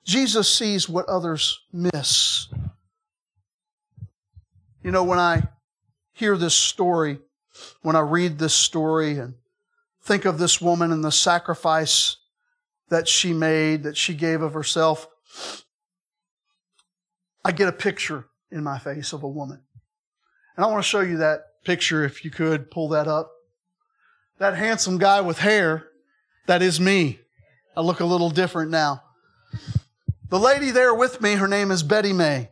[0.05, 2.47] Jesus sees what others miss.
[4.83, 5.49] You know, when I
[6.13, 7.19] hear this story,
[7.81, 9.35] when I read this story and
[10.01, 12.17] think of this woman and the sacrifice
[12.89, 15.07] that she made, that she gave of herself,
[17.43, 19.61] I get a picture in my face of a woman.
[20.55, 23.31] And I want to show you that picture if you could pull that up.
[24.37, 25.87] That handsome guy with hair,
[26.47, 27.19] that is me.
[27.75, 29.03] I look a little different now.
[30.29, 32.49] The lady there with me, her name is Betty May.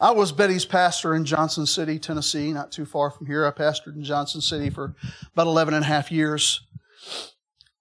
[0.00, 3.46] I was Betty's pastor in Johnson City, Tennessee, not too far from here.
[3.46, 4.94] I pastored in Johnson City for
[5.32, 6.66] about 11 and a half years.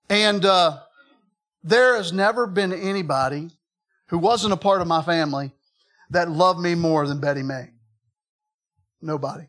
[0.09, 0.79] And uh,
[1.63, 3.49] there has never been anybody
[4.07, 5.51] who wasn't a part of my family
[6.09, 7.69] that loved me more than Betty May.
[9.01, 9.47] Nobody.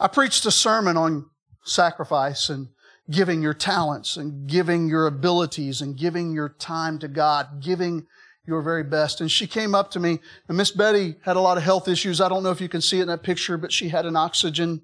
[0.00, 1.28] I preached a sermon on
[1.64, 2.68] sacrifice and
[3.10, 8.06] giving your talents and giving your abilities and giving your time to God, giving
[8.48, 9.20] your very best.
[9.20, 12.20] And she came up to me, and Miss Betty had a lot of health issues.
[12.20, 14.16] I don't know if you can see it in that picture, but she had an
[14.16, 14.82] oxygen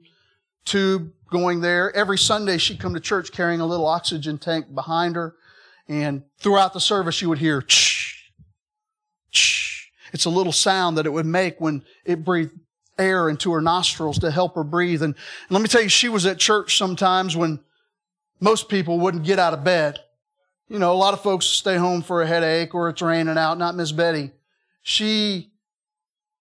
[0.67, 1.95] tube going there.
[1.97, 5.35] Every Sunday she'd come to church carrying a little oxygen tank behind her.
[5.89, 8.31] And throughout the service you would hear, Shh,
[9.31, 9.87] shh.
[10.13, 12.53] It's a little sound that it would make when it breathed
[12.99, 15.03] air into her nostrils to help her breathe.
[15.03, 17.61] And, and let me tell you, she was at church sometimes when
[18.41, 19.99] most people wouldn't get out of bed.
[20.69, 23.59] You know, a lot of folks stay home for a headache or it's raining out,
[23.59, 24.33] not Miss Betty.
[24.83, 25.53] She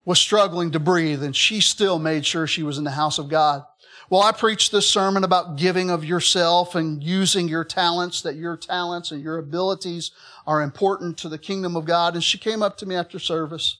[0.06, 3.30] was struggling to breathe and she still made sure she was in the house of
[3.30, 3.64] God.
[4.10, 8.56] Well, I preached this sermon about giving of yourself and using your talents, that your
[8.56, 10.12] talents and your abilities
[10.46, 12.14] are important to the kingdom of God.
[12.14, 13.80] And she came up to me after service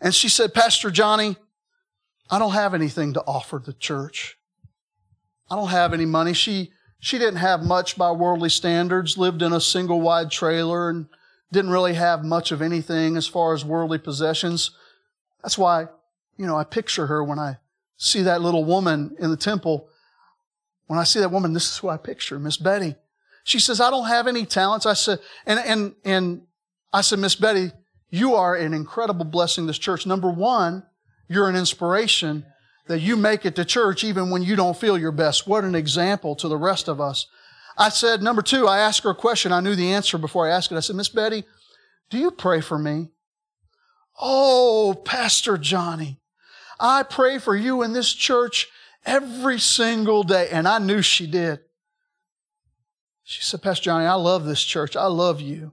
[0.00, 1.36] and she said, Pastor Johnny,
[2.30, 4.38] I don't have anything to offer the church.
[5.50, 6.32] I don't have any money.
[6.32, 11.06] She she didn't have much by worldly standards, lived in a single wide trailer, and
[11.50, 14.70] didn't really have much of anything as far as worldly possessions.
[15.42, 15.88] That's why,
[16.36, 17.58] you know, I picture her when I
[17.96, 19.88] see that little woman in the temple.
[20.86, 22.94] When I see that woman, this is who I picture, Miss Betty.
[23.44, 24.84] She says, I don't have any talents.
[24.84, 26.42] I said, and, and, and
[26.92, 27.72] I said, Miss Betty,
[28.10, 30.06] you are an incredible blessing to this church.
[30.06, 30.84] Number one,
[31.28, 32.44] you're an inspiration
[32.90, 35.46] that you make it to church even when you don't feel your best.
[35.46, 37.28] What an example to the rest of us.
[37.78, 39.52] I said, number two, I asked her a question.
[39.52, 40.76] I knew the answer before I asked it.
[40.76, 41.44] I said, Miss Betty,
[42.10, 43.10] do you pray for me?
[44.20, 46.18] Oh, Pastor Johnny,
[46.80, 48.66] I pray for you in this church
[49.06, 50.48] every single day.
[50.50, 51.60] And I knew she did.
[53.22, 54.96] She said, Pastor Johnny, I love this church.
[54.96, 55.70] I love you.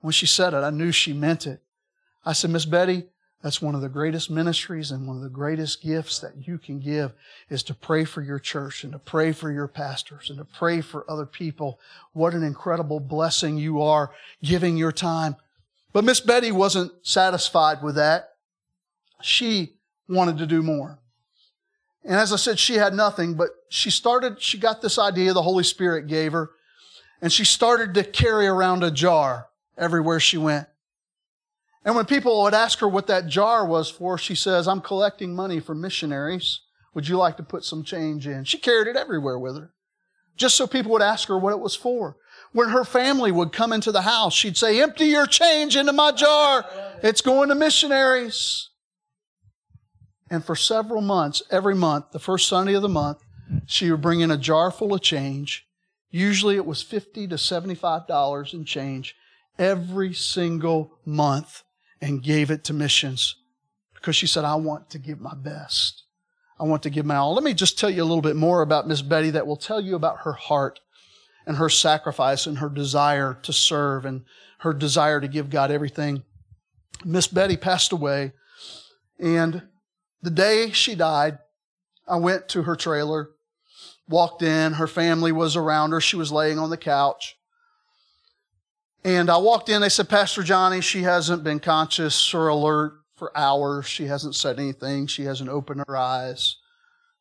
[0.00, 1.62] When she said it, I knew she meant it.
[2.24, 3.04] I said, Miss Betty,
[3.42, 6.78] that's one of the greatest ministries and one of the greatest gifts that you can
[6.78, 7.12] give
[7.48, 10.82] is to pray for your church and to pray for your pastors and to pray
[10.82, 11.80] for other people.
[12.12, 14.10] What an incredible blessing you are
[14.42, 15.36] giving your time.
[15.92, 18.34] But Miss Betty wasn't satisfied with that.
[19.22, 19.74] She
[20.06, 20.98] wanted to do more.
[22.04, 25.42] And as I said, she had nothing, but she started, she got this idea the
[25.42, 26.50] Holy Spirit gave her,
[27.22, 30.66] and she started to carry around a jar everywhere she went.
[31.84, 35.34] And when people would ask her what that jar was for, she says, I'm collecting
[35.34, 36.60] money for missionaries.
[36.94, 38.44] Would you like to put some change in?
[38.44, 39.72] She carried it everywhere with her,
[40.36, 42.16] just so people would ask her what it was for.
[42.52, 46.12] When her family would come into the house, she'd say, Empty your change into my
[46.12, 46.66] jar.
[47.02, 48.68] It's going to missionaries.
[50.28, 53.18] And for several months, every month, the first Sunday of the month,
[53.66, 55.66] she would bring in a jar full of change.
[56.10, 59.16] Usually it was 50 to $75 in change
[59.58, 61.62] every single month
[62.00, 63.36] and gave it to missions
[63.94, 66.04] because she said, I want to give my best.
[66.58, 67.34] I want to give my all.
[67.34, 69.80] Let me just tell you a little bit more about Miss Betty that will tell
[69.80, 70.80] you about her heart
[71.46, 74.24] and her sacrifice and her desire to serve and
[74.58, 76.22] her desire to give God everything.
[77.04, 78.32] Miss Betty passed away,
[79.18, 79.62] and
[80.20, 81.38] the day she died,
[82.06, 83.30] I went to her trailer
[84.10, 84.74] walked in.
[84.74, 86.00] Her family was around her.
[86.00, 87.36] She was laying on the couch.
[89.04, 89.80] And I walked in.
[89.80, 93.86] They said, Pastor Johnny, she hasn't been conscious or alert for hours.
[93.86, 95.06] She hasn't said anything.
[95.06, 96.56] She hasn't opened her eyes.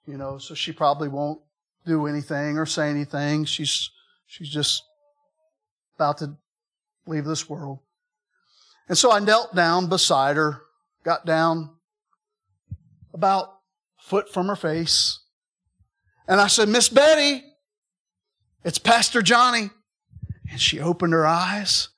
[0.06, 1.40] You know, so she probably won't
[1.86, 3.46] do anything or say anything.
[3.46, 3.92] She's,
[4.28, 4.84] she's just
[5.96, 6.36] about to
[7.06, 7.80] leave this world.
[8.88, 10.64] And so I knelt down beside her,
[11.04, 11.70] got down
[13.14, 13.60] about
[14.00, 15.20] a foot from her face.
[16.28, 17.44] And I said, Miss Betty,
[18.64, 19.70] it's Pastor Johnny.
[20.52, 21.90] And she opened her eyes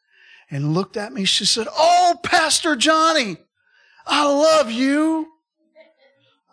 [0.50, 1.26] and looked at me.
[1.26, 3.38] She said, Oh, Pastor Johnny,
[4.06, 5.28] I love you.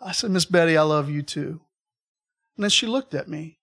[0.01, 1.61] I said, Miss Betty, I love you too.
[2.55, 3.59] And then she looked at me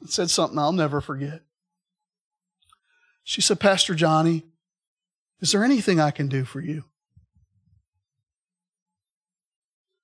[0.00, 1.42] and said something I'll never forget.
[3.22, 4.44] She said, Pastor Johnny,
[5.40, 6.84] is there anything I can do for you?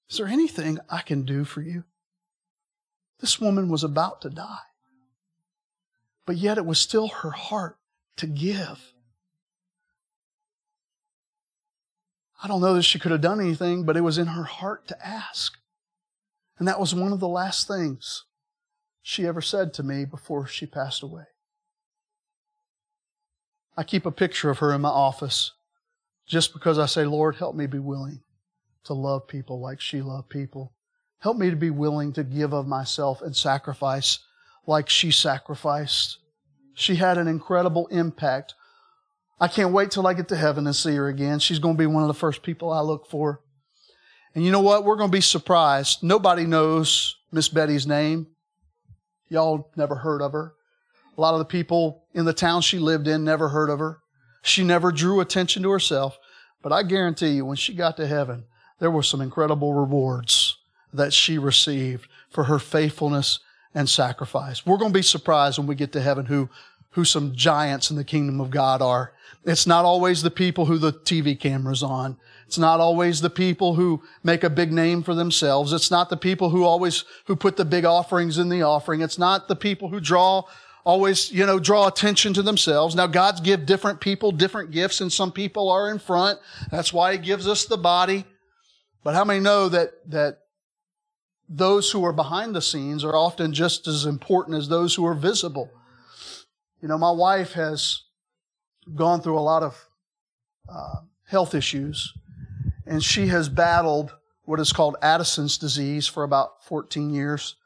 [0.08, 1.84] Is there anything I can do for you?
[3.18, 4.58] This woman was about to die.
[6.26, 7.78] But yet it was still her heart
[8.16, 8.92] to give.
[12.42, 14.86] I don't know that she could have done anything, but it was in her heart
[14.88, 15.56] to ask.
[16.58, 18.24] And that was one of the last things
[19.02, 21.24] she ever said to me before she passed away.
[23.76, 25.52] I keep a picture of her in my office
[26.26, 28.20] just because I say, Lord, help me be willing
[28.84, 30.72] to love people like she loved people.
[31.20, 34.18] Help me to be willing to give of myself and sacrifice
[34.66, 36.18] like she sacrificed.
[36.74, 38.54] She had an incredible impact.
[39.40, 41.38] I can't wait till I get to heaven and see her again.
[41.38, 43.40] She's going to be one of the first people I look for.
[44.34, 44.84] And you know what?
[44.84, 46.02] We're going to be surprised.
[46.02, 48.26] Nobody knows Miss Betty's name.
[49.28, 50.54] Y'all never heard of her.
[51.16, 53.98] A lot of the people in the town she lived in never heard of her.
[54.42, 56.18] She never drew attention to herself.
[56.62, 58.44] But I guarantee you, when she got to heaven,
[58.78, 60.58] there were some incredible rewards
[60.92, 63.38] that she received for her faithfulness
[63.76, 64.64] and sacrifice.
[64.64, 66.48] We're going to be surprised when we get to heaven who,
[66.92, 69.12] who some giants in the kingdom of God are.
[69.44, 72.16] It's not always the people who the TV camera's on.
[72.46, 75.74] It's not always the people who make a big name for themselves.
[75.74, 79.02] It's not the people who always, who put the big offerings in the offering.
[79.02, 80.44] It's not the people who draw
[80.82, 82.94] always, you know, draw attention to themselves.
[82.94, 86.38] Now, God's give different people different gifts, and some people are in front.
[86.70, 88.24] That's why He gives us the body.
[89.04, 90.38] But how many know that that
[91.48, 95.14] those who are behind the scenes are often just as important as those who are
[95.14, 95.70] visible?
[96.82, 98.02] You know, my wife has
[98.94, 99.88] gone through a lot of
[100.68, 102.12] uh, health issues,
[102.86, 107.56] and she has battled what is called Addison's disease for about 14 years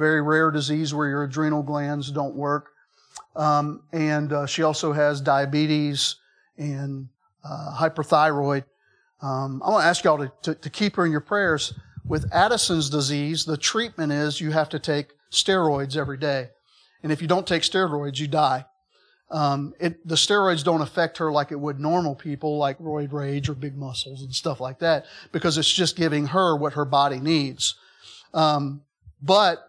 [0.00, 2.70] very rare disease where your adrenal glands don't work.
[3.36, 6.16] Um, and uh, she also has diabetes
[6.56, 7.08] and
[7.44, 8.64] uh, hyperthyroid.
[9.20, 11.74] Um, I want to ask y'all to, to, to keep her in your prayers.
[12.10, 16.48] With Addison's disease, the treatment is you have to take steroids every day.
[17.04, 18.64] And if you don't take steroids, you die.
[19.30, 23.48] Um, it, the steroids don't affect her like it would normal people, like roid rage
[23.48, 27.20] or big muscles and stuff like that, because it's just giving her what her body
[27.20, 27.76] needs.
[28.34, 28.82] Um,
[29.22, 29.60] but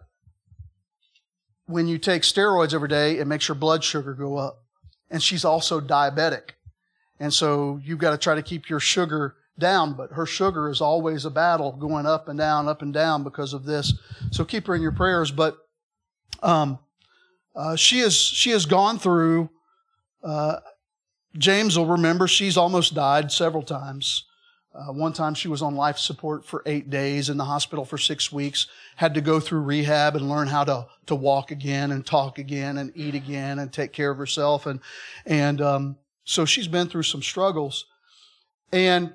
[1.66, 4.64] when you take steroids every day, it makes your blood sugar go up.
[5.12, 6.54] And she's also diabetic.
[7.20, 10.82] And so you've got to try to keep your sugar down, but her sugar is
[10.82, 13.94] always a battle going up and down, up and down because of this.
[14.30, 15.30] So keep her in your prayers.
[15.30, 15.56] But
[16.42, 16.78] um,
[17.54, 19.48] uh, she has she has gone through.
[20.22, 20.56] Uh,
[21.38, 24.26] James will remember she's almost died several times.
[24.74, 27.98] Uh, one time she was on life support for eight days in the hospital for
[27.98, 32.06] six weeks, had to go through rehab and learn how to, to walk again and
[32.06, 34.64] talk again and eat again and take care of herself.
[34.64, 34.80] And,
[35.26, 37.84] and, um, so she's been through some struggles.
[38.72, 39.12] And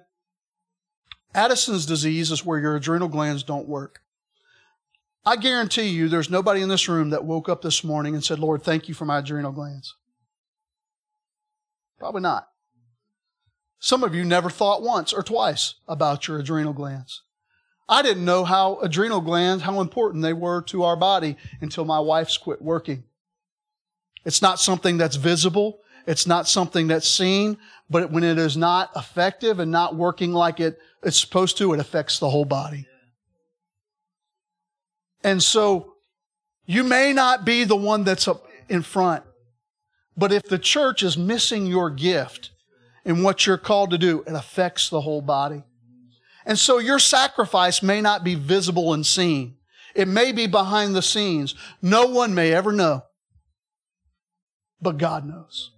[1.38, 4.02] Addison's disease is where your adrenal glands don't work.
[5.24, 8.40] I guarantee you there's nobody in this room that woke up this morning and said,
[8.40, 9.96] Lord, thank you for my adrenal glands.
[12.00, 12.48] Probably not.
[13.80, 17.22] Some of you never thought once or twice about your adrenal glands.
[17.88, 22.00] I didn't know how adrenal glands, how important they were to our body until my
[22.00, 23.04] wife's quit working.
[24.26, 25.82] It's not something that's visible.
[26.08, 27.58] It's not something that's seen,
[27.89, 31.80] but when it is not effective and not working like it, it's supposed to, it
[31.80, 32.88] affects the whole body.
[35.24, 35.93] And so
[36.66, 39.24] you may not be the one that's up in front,
[40.16, 42.51] but if the church is missing your gift,
[43.08, 45.64] in what you're called to do, it affects the whole body.
[46.45, 49.55] And so your sacrifice may not be visible and seen.
[49.95, 51.55] It may be behind the scenes.
[51.82, 53.05] No one may ever know.
[54.82, 55.72] But God knows.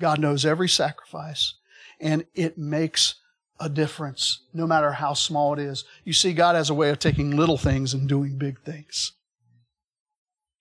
[0.00, 1.54] God knows every sacrifice.
[2.00, 3.14] And it makes
[3.58, 5.84] a difference, no matter how small it is.
[6.04, 9.12] You see, God has a way of taking little things and doing big things.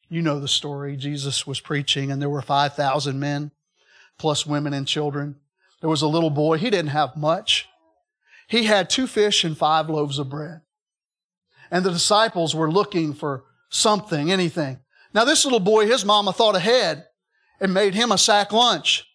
[0.07, 0.95] You know the story.
[0.95, 3.51] Jesus was preaching, and there were 5,000 men,
[4.17, 5.35] plus women and children.
[5.81, 6.57] There was a little boy.
[6.57, 7.67] He didn't have much.
[8.47, 10.61] He had two fish and five loaves of bread.
[11.71, 14.79] And the disciples were looking for something, anything.
[15.13, 17.05] Now, this little boy, his mama thought ahead
[17.59, 19.05] and made him a sack lunch.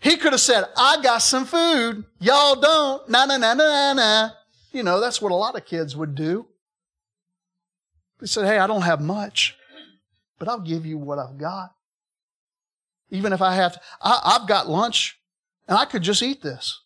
[0.00, 2.04] He could have said, I got some food.
[2.20, 3.08] Y'all don't.
[3.08, 4.30] Na, na, na, na, na.
[4.72, 6.46] You know, that's what a lot of kids would do.
[8.20, 9.56] He said, Hey, I don't have much,
[10.38, 11.74] but I'll give you what I've got.
[13.10, 15.18] Even if I have, to, I, I've got lunch
[15.66, 16.80] and I could just eat this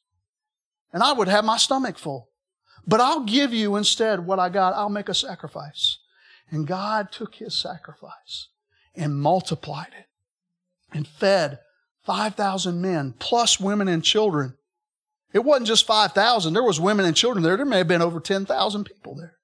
[0.93, 2.29] and I would have my stomach full.
[2.87, 4.75] But I'll give you instead what I got.
[4.75, 5.99] I'll make a sacrifice.
[6.51, 8.49] And God took his sacrifice
[8.95, 10.07] and multiplied it
[10.93, 11.61] and fed
[12.05, 14.55] 5,000 men plus women and children.
[15.33, 16.53] It wasn't just 5,000.
[16.53, 17.57] There was women and children there.
[17.57, 19.37] There may have been over 10,000 people there.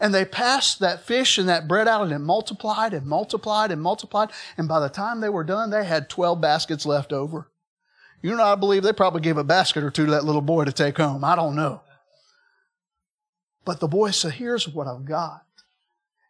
[0.00, 3.80] And they passed that fish and that bread out and it multiplied and multiplied and
[3.80, 4.30] multiplied.
[4.56, 7.48] And by the time they were done, they had 12 baskets left over.
[8.20, 10.64] You know, I believe they probably gave a basket or two to that little boy
[10.64, 11.24] to take home.
[11.24, 11.82] I don't know.
[13.64, 15.44] But the boy said, here's what I've got.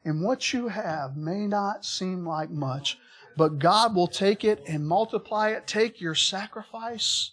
[0.04, 2.98] And what you have may not seem like much,
[3.36, 5.66] but God will take it and multiply it.
[5.66, 7.30] Take your sacrifice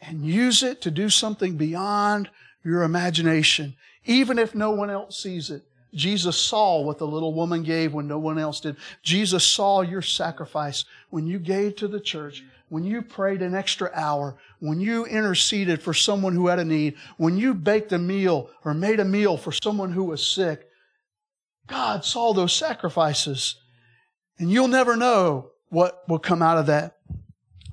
[0.00, 2.30] and use it to do something beyond
[2.64, 5.62] your imagination, even if no one else sees it.
[5.92, 8.76] Jesus saw what the little woman gave when no one else did.
[9.02, 13.90] Jesus saw your sacrifice when you gave to the church, when you prayed an extra
[13.94, 18.50] hour, when you interceded for someone who had a need, when you baked a meal
[18.64, 20.68] or made a meal for someone who was sick.
[21.66, 23.56] God saw those sacrifices
[24.40, 26.96] and you'll never know what will come out of that.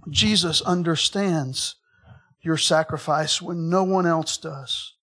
[0.09, 1.75] Jesus understands
[2.41, 4.93] your sacrifice when no one else does.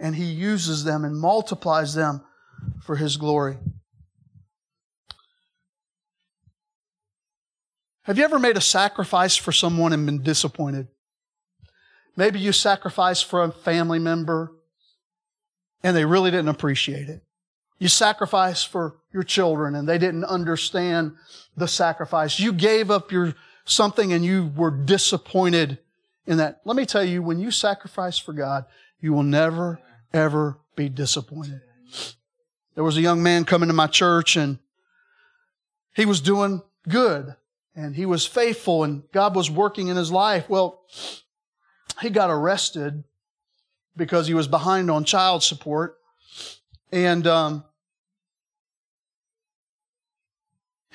[0.00, 2.24] And he uses them and multiplies them
[2.82, 3.58] for his glory.
[8.02, 10.88] Have you ever made a sacrifice for someone and been disappointed?
[12.16, 14.52] Maybe you sacrificed for a family member
[15.82, 17.22] and they really didn't appreciate it.
[17.78, 21.16] You sacrificed for your children and they didn't understand
[21.56, 22.38] the sacrifice.
[22.38, 23.34] You gave up your
[23.64, 25.78] something and you were disappointed
[26.26, 26.60] in that.
[26.64, 28.66] Let me tell you, when you sacrifice for God,
[29.00, 29.80] you will never,
[30.12, 31.60] ever be disappointed.
[32.74, 34.58] There was a young man coming to my church and
[35.94, 37.36] he was doing good
[37.76, 40.48] and he was faithful and God was working in his life.
[40.48, 40.82] Well,
[42.02, 43.04] he got arrested
[43.96, 45.98] because he was behind on child support.
[46.90, 47.64] And um,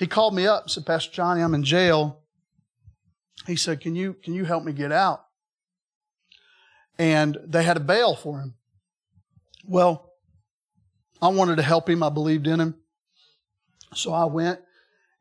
[0.00, 2.20] he called me up and said, Pastor Johnny, I'm in jail.
[3.46, 5.26] He said, Can you can you help me get out?
[6.98, 8.54] And they had a bail for him.
[9.66, 10.10] Well,
[11.20, 12.02] I wanted to help him.
[12.02, 12.76] I believed in him.
[13.94, 14.60] So I went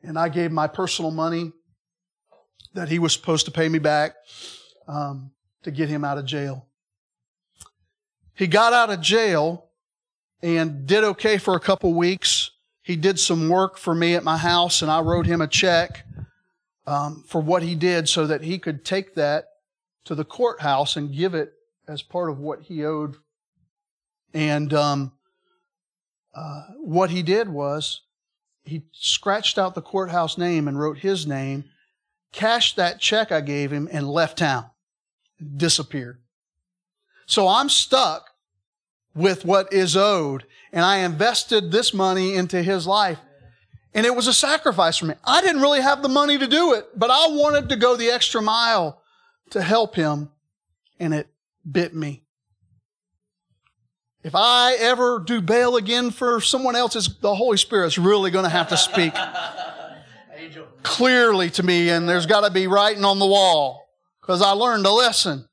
[0.01, 1.51] and I gave my personal money
[2.73, 4.15] that he was supposed to pay me back
[4.87, 5.31] um,
[5.63, 6.67] to get him out of jail.
[8.33, 9.71] He got out of jail
[10.41, 12.48] and did okay for a couple weeks.
[12.89, 16.07] He did some work for me at my house, and I wrote him a check
[16.87, 19.45] um, for what he did so that he could take that
[20.05, 21.53] to the courthouse and give it
[21.87, 23.17] as part of what he owed.
[24.33, 25.11] And um,
[26.33, 28.01] uh, what he did was
[28.63, 31.65] he scratched out the courthouse name and wrote his name,
[32.31, 34.65] cashed that check I gave him, and left town.
[35.57, 36.17] Disappeared.
[37.27, 38.28] So I'm stuck
[39.15, 40.45] with what is owed.
[40.71, 43.19] And I invested this money into his life.
[43.93, 45.15] And it was a sacrifice for me.
[45.23, 48.09] I didn't really have the money to do it, but I wanted to go the
[48.11, 49.01] extra mile
[49.49, 50.29] to help him.
[50.99, 51.27] And it
[51.69, 52.23] bit me.
[54.21, 58.49] If I ever do bail again for someone else, the Holy Spirit's really going to
[58.49, 59.13] have to speak
[60.83, 63.89] clearly to me, and there's got to be writing on the wall
[64.21, 65.47] because I learned a lesson.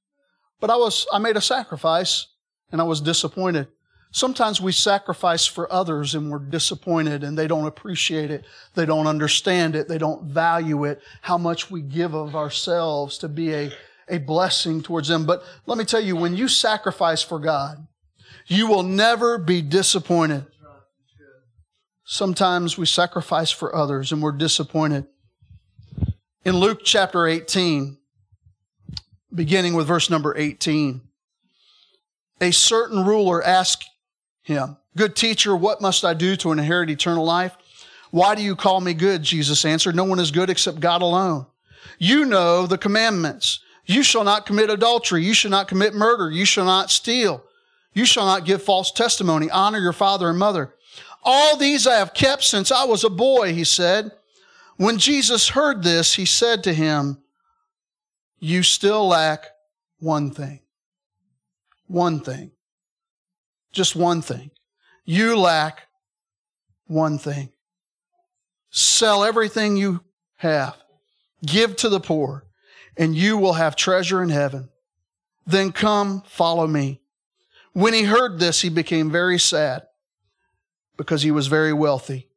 [0.61, 2.27] But I was, I made a sacrifice
[2.73, 3.69] and I was disappointed.
[4.11, 8.45] Sometimes we sacrifice for others and we're disappointed and they don't appreciate it.
[8.75, 9.89] They don't understand it.
[9.89, 13.73] They don't value it, how much we give of ourselves to be a,
[14.09, 15.27] a blessing towards them.
[15.27, 17.87] But let me tell you, when you sacrifice for God,
[18.47, 20.47] you will never be disappointed.
[22.05, 25.07] Sometimes we sacrifice for others and we're disappointed.
[26.45, 27.99] In Luke chapter 18,
[29.35, 31.01] beginning with verse number 18,
[32.41, 33.89] a certain ruler asked
[34.43, 37.57] him, Good teacher, what must I do to inherit eternal life?
[38.11, 39.23] Why do you call me good?
[39.23, 41.47] Jesus answered, No one is good except God alone.
[41.99, 43.61] You know the commandments.
[43.85, 45.25] You shall not commit adultery.
[45.25, 46.31] You shall not commit murder.
[46.31, 47.45] You shall not steal.
[47.93, 49.51] You shall not give false testimony.
[49.51, 50.75] Honor your father and mother.
[51.23, 54.13] All these I have kept since I was a boy, he said.
[54.77, 57.19] When Jesus heard this, he said to him,
[58.39, 59.47] You still lack
[59.99, 60.61] one thing.
[61.87, 62.53] One thing.
[63.73, 64.51] Just one thing.
[65.05, 65.83] You lack
[66.87, 67.51] one thing.
[68.71, 70.03] Sell everything you
[70.37, 70.77] have.
[71.45, 72.47] Give to the poor,
[72.97, 74.69] and you will have treasure in heaven.
[75.47, 77.01] Then come, follow me.
[77.73, 79.83] When he heard this, he became very sad
[80.97, 82.29] because he was very wealthy.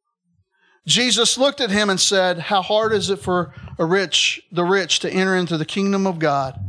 [0.85, 4.99] Jesus looked at him and said, How hard is it for a rich, the rich
[4.99, 6.59] to enter into the kingdom of God?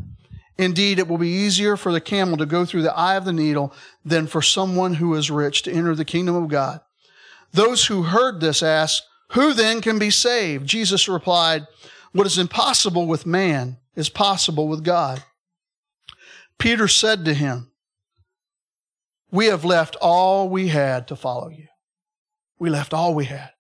[0.61, 3.33] Indeed, it will be easier for the camel to go through the eye of the
[3.33, 3.73] needle
[4.05, 6.81] than for someone who is rich to enter the kingdom of God.
[7.53, 10.67] Those who heard this asked, Who then can be saved?
[10.67, 11.67] Jesus replied,
[12.13, 15.25] What is impossible with man is possible with God.
[16.59, 17.71] Peter said to him,
[19.31, 21.69] We have left all we had to follow you.
[22.59, 23.51] We left all we had.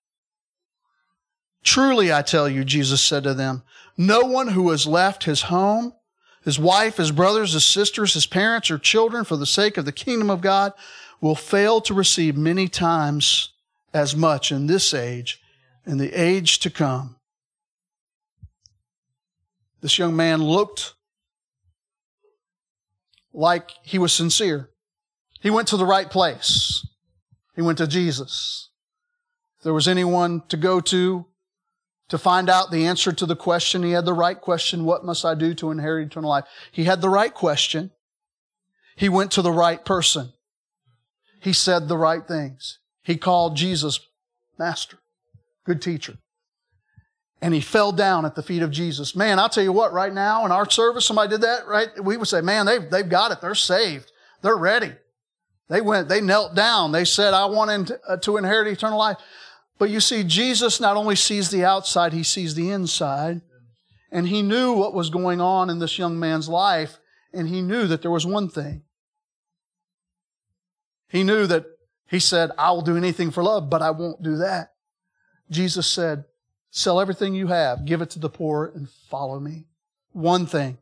[1.64, 3.62] Truly, I tell you, Jesus said to them,
[3.96, 5.92] no one who has left his home,
[6.44, 9.92] his wife, his brothers, his sisters, his parents, or children for the sake of the
[9.92, 10.72] kingdom of God
[11.20, 13.52] will fail to receive many times
[13.92, 15.40] as much in this age
[15.84, 17.16] and the age to come.
[19.80, 20.94] This young man looked
[23.32, 24.70] like he was sincere.
[25.40, 26.86] He went to the right place.
[27.54, 28.70] He went to Jesus.
[29.58, 31.26] If there was anyone to go to
[32.10, 35.24] to find out the answer to the question, he had the right question, what must
[35.24, 36.44] I do to inherit eternal life?
[36.70, 37.92] He had the right question.
[38.96, 40.32] He went to the right person.
[41.40, 42.78] He said the right things.
[43.02, 44.00] He called Jesus
[44.58, 44.98] master,
[45.64, 46.18] good teacher.
[47.40, 49.16] And he fell down at the feet of Jesus.
[49.16, 51.88] Man, I'll tell you what, right now in our service, somebody did that, right?
[52.02, 53.40] We would say, man, they've, they've got it.
[53.40, 54.12] They're saved.
[54.42, 54.92] They're ready.
[55.68, 56.92] They went, they knelt down.
[56.92, 59.16] They said, I want uh, to inherit eternal life.
[59.80, 63.40] But you see, Jesus not only sees the outside, he sees the inside.
[64.12, 66.98] And he knew what was going on in this young man's life.
[67.32, 68.82] And he knew that there was one thing.
[71.08, 71.64] He knew that
[72.08, 74.74] he said, I will do anything for love, but I won't do that.
[75.50, 76.24] Jesus said,
[76.70, 79.64] Sell everything you have, give it to the poor, and follow me.
[80.12, 80.76] One thing.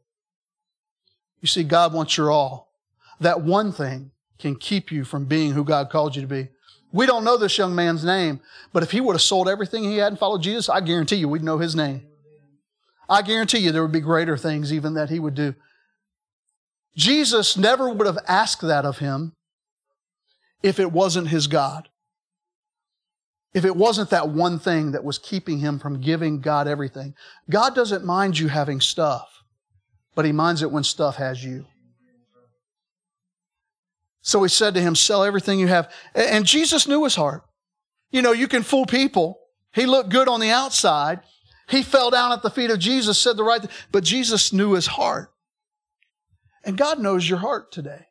[1.40, 2.72] You see, God wants your all.
[3.20, 6.48] That one thing can keep you from being who God called you to be.
[6.92, 8.40] We don't know this young man's name,
[8.72, 11.28] but if he would have sold everything he had and followed Jesus, I guarantee you
[11.28, 12.06] we'd know his name.
[13.08, 15.54] I guarantee you there would be greater things even that he would do.
[16.96, 19.34] Jesus never would have asked that of him
[20.62, 21.88] if it wasn't his God.
[23.54, 27.14] If it wasn't that one thing that was keeping him from giving God everything.
[27.48, 29.42] God doesn't mind you having stuff,
[30.14, 31.66] but he minds it when stuff has you.
[34.22, 35.92] So he said to him, Sell everything you have.
[36.14, 37.42] And Jesus knew his heart.
[38.10, 39.38] You know, you can fool people.
[39.72, 41.20] He looked good on the outside.
[41.68, 44.72] He fell down at the feet of Jesus, said the right thing, but Jesus knew
[44.72, 45.30] his heart.
[46.64, 48.06] And God knows your heart today.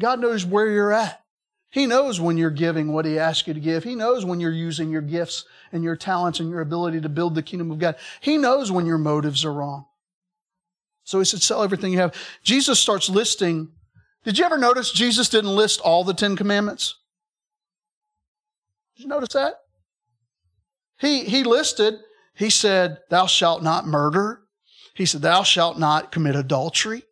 [0.00, 1.22] God knows where you're at.
[1.70, 3.82] He knows when you're giving what He asks you to give.
[3.82, 7.34] He knows when you're using your gifts and your talents and your ability to build
[7.34, 7.96] the kingdom of God.
[8.20, 9.86] He knows when your motives are wrong.
[11.04, 12.14] So He said, sell everything you have.
[12.42, 13.72] Jesus starts listing.
[14.24, 16.94] Did you ever notice Jesus didn't list all the Ten Commandments?
[18.96, 19.54] Did you notice that?
[20.98, 21.94] He, he listed,
[22.34, 24.42] he said, Thou shalt not murder.
[24.94, 27.02] He said, Thou shalt not commit adultery.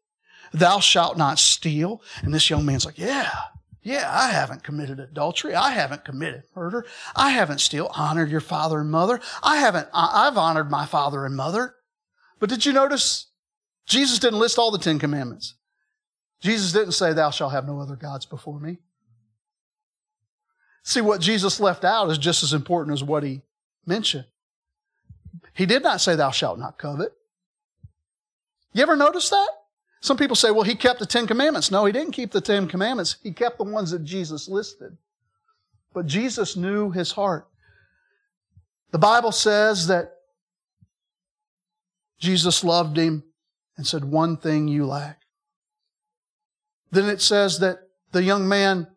[0.52, 2.02] Thou shalt not steal.
[2.22, 3.30] And this young man's like, Yeah,
[3.82, 5.54] yeah, I haven't committed adultery.
[5.54, 6.86] I haven't committed murder.
[7.16, 9.20] I haven't still honored your father and mother.
[9.42, 11.74] I haven't, I've honored my father and mother.
[12.38, 13.30] But did you notice
[13.86, 15.54] Jesus didn't list all the Ten Commandments?
[16.40, 18.78] Jesus didn't say, Thou shalt have no other gods before me.
[20.82, 23.42] See, what Jesus left out is just as important as what he
[23.86, 24.24] mentioned.
[25.52, 27.12] He did not say, Thou shalt not covet.
[28.72, 29.48] You ever notice that?
[30.00, 31.70] Some people say, well, he kept the Ten Commandments.
[31.70, 33.16] No, he didn't keep the Ten Commandments.
[33.22, 34.96] He kept the ones that Jesus listed.
[35.92, 37.46] But Jesus knew his heart.
[38.92, 40.14] The Bible says that
[42.18, 43.24] Jesus loved him
[43.76, 45.19] and said, One thing you lack.
[46.90, 47.78] Then it says that
[48.12, 48.88] the young man,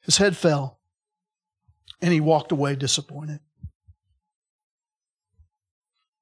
[0.00, 0.78] his head fell
[2.00, 3.40] and he walked away disappointed.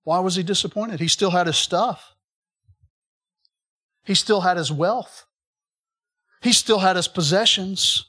[0.05, 1.01] Why was he disappointed?
[1.01, 2.14] He still had his stuff.
[4.05, 5.26] He still had his wealth.
[6.40, 8.05] He still had his possessions.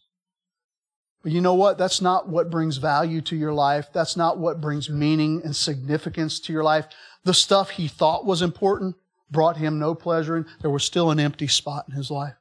[1.21, 1.77] But you know what?
[1.77, 3.89] That's not what brings value to your life.
[3.93, 6.87] That's not what brings meaning and significance to your life.
[7.23, 8.95] The stuff he thought was important,
[9.33, 12.35] brought him no pleasure, and there was still an empty spot in his life.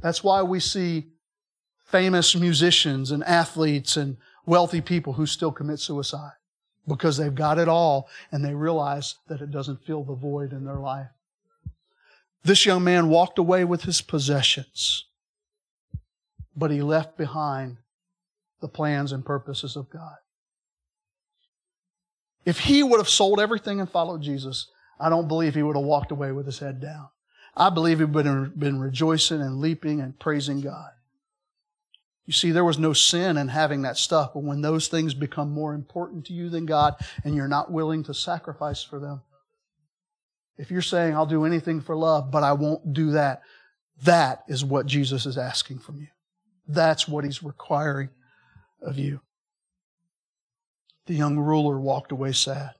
[0.00, 1.08] That's why we see
[1.84, 6.32] famous musicians and athletes and wealthy people who still commit suicide
[6.86, 10.64] because they've got it all and they realize that it doesn't fill the void in
[10.64, 11.08] their life.
[12.44, 15.06] This young man walked away with his possessions,
[16.54, 17.78] but he left behind
[18.60, 20.16] the plans and purposes of God.
[22.44, 24.68] If he would have sold everything and followed Jesus,
[24.98, 27.08] I don't believe he would have walked away with his head down.
[27.56, 30.90] I believe he would have been rejoicing and leaping and praising God.
[32.26, 35.52] You see, there was no sin in having that stuff, but when those things become
[35.52, 39.22] more important to you than God and you're not willing to sacrifice for them,
[40.58, 43.42] if you're saying, I'll do anything for love, but I won't do that,
[44.02, 46.08] that is what Jesus is asking from you.
[46.66, 48.08] That's what he's requiring
[48.82, 49.20] of you.
[51.06, 52.72] The young ruler walked away sad.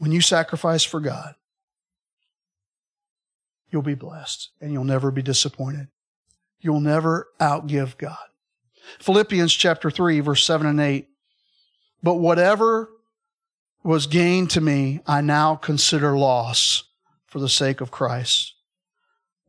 [0.00, 1.34] When you sacrifice for God,
[3.68, 5.88] you'll be blessed and you'll never be disappointed.
[6.58, 8.16] You'll never outgive God.
[8.98, 11.06] Philippians chapter 3, verse 7 and 8.
[12.02, 12.88] But whatever
[13.84, 16.84] was gain to me, I now consider loss
[17.26, 18.54] for the sake of Christ.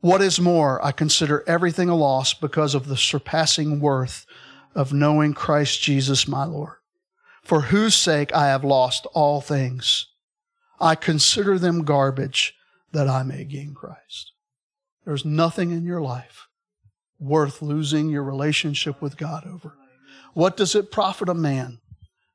[0.02, 4.26] What is more, I consider everything a loss because of the surpassing worth
[4.76, 6.76] of knowing Christ Jesus my Lord,
[7.42, 10.08] for whose sake I have lost all things.
[10.82, 12.56] I consider them garbage
[12.92, 14.34] that I may gain Christ.
[15.06, 16.48] There's nothing in your life
[17.20, 19.78] worth losing your relationship with God over.
[20.34, 21.80] What does it profit a man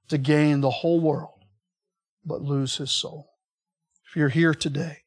[0.09, 1.36] to gain the whole world
[2.24, 3.30] but lose his soul.
[4.09, 4.99] If you're here today,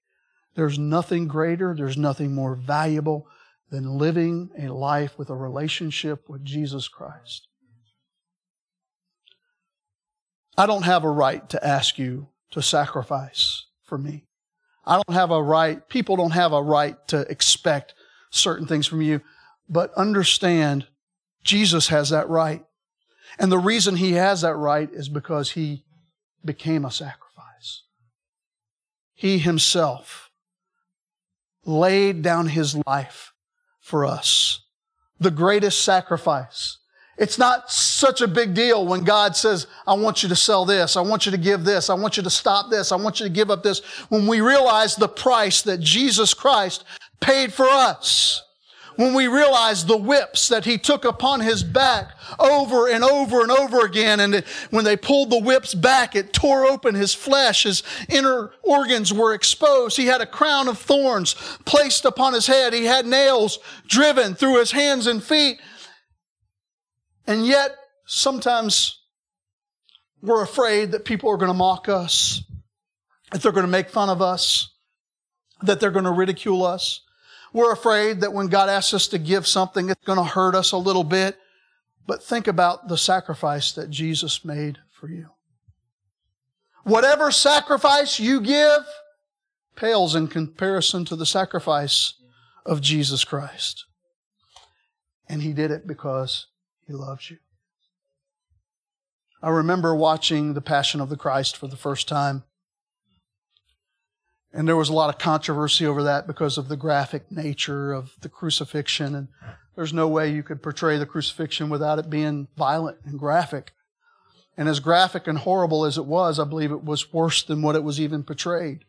[0.55, 3.27] there's nothing greater, there's nothing more valuable
[3.69, 7.47] than living a life with a relationship with Jesus Christ.
[10.57, 14.26] I don't have a right to ask you to sacrifice for me.
[14.86, 17.93] I don't have a right, people don't have a right to expect
[18.32, 19.22] certain things from you,
[19.68, 20.88] but understand
[21.43, 22.66] Jesus has that right.
[23.38, 25.84] And the reason he has that right is because he
[26.43, 27.84] became a sacrifice.
[29.14, 30.32] He himself
[31.66, 33.34] laid down his life
[33.80, 34.62] for us.
[35.20, 36.78] The greatest sacrifice.
[37.20, 40.95] It's not such a big deal when God says, I want you to sell this.
[40.95, 41.89] I want you to give this.
[41.89, 42.91] I want you to stop this.
[42.91, 43.80] I want you to give up this.
[44.07, 46.86] When we realize the price that Jesus Christ
[47.20, 48.43] paid for us
[48.99, 53.49] when we realize the whips that he took upon his back over and over and
[53.49, 54.20] over again.
[54.20, 57.63] And when they pulled the whips back, it tore open his flesh.
[57.63, 59.95] His inner organs were exposed.
[59.95, 62.74] He had a crown of thorns placed upon his head.
[62.74, 65.61] He had nails driven through his hands and feet.
[67.30, 67.75] And yet,
[68.07, 69.03] sometimes
[70.19, 72.43] we're afraid that people are going to mock us,
[73.32, 74.71] that they're going to make fun of us,
[75.61, 77.01] that they're going to ridicule us.
[77.53, 80.71] We're afraid that when God asks us to give something, it's going to hurt us
[80.71, 81.38] a little bit.
[82.07, 85.27] But think about the sacrifice that Jesus made for you.
[86.82, 88.82] Whatever sacrifice you give
[89.75, 92.15] pales in comparison to the sacrifice
[92.65, 93.86] of Jesus Christ.
[95.27, 96.47] And He did it because
[96.89, 97.37] He loves you.
[99.43, 102.45] I remember watching The Passion of the Christ for the first time.
[104.51, 108.13] And there was a lot of controversy over that because of the graphic nature of
[108.21, 109.13] the crucifixion.
[109.13, 109.27] And
[109.75, 113.73] there's no way you could portray the crucifixion without it being violent and graphic.
[114.57, 117.75] And as graphic and horrible as it was, I believe it was worse than what
[117.75, 118.83] it was even portrayed.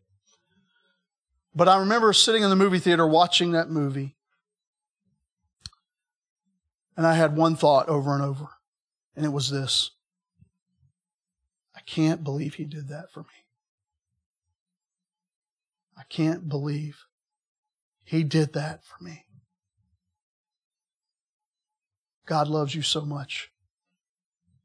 [1.54, 4.16] But I remember sitting in the movie theater watching that movie.
[7.00, 8.48] And I had one thought over and over.
[9.16, 9.92] And it was this
[11.74, 13.40] I can't believe he did that for me.
[16.00, 17.06] I can't believe
[18.04, 19.24] He did that for me.
[22.26, 23.50] God loves you so much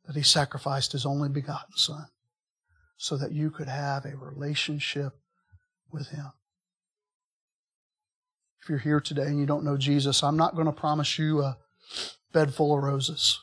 [0.06, 2.08] that He sacrificed His only begotten Son
[2.98, 5.14] so that you could have a relationship
[5.90, 6.34] with Him.
[8.62, 11.42] If you're here today and you don't know Jesus, I'm not going to promise you
[11.42, 11.58] a
[12.36, 13.40] bed full of roses.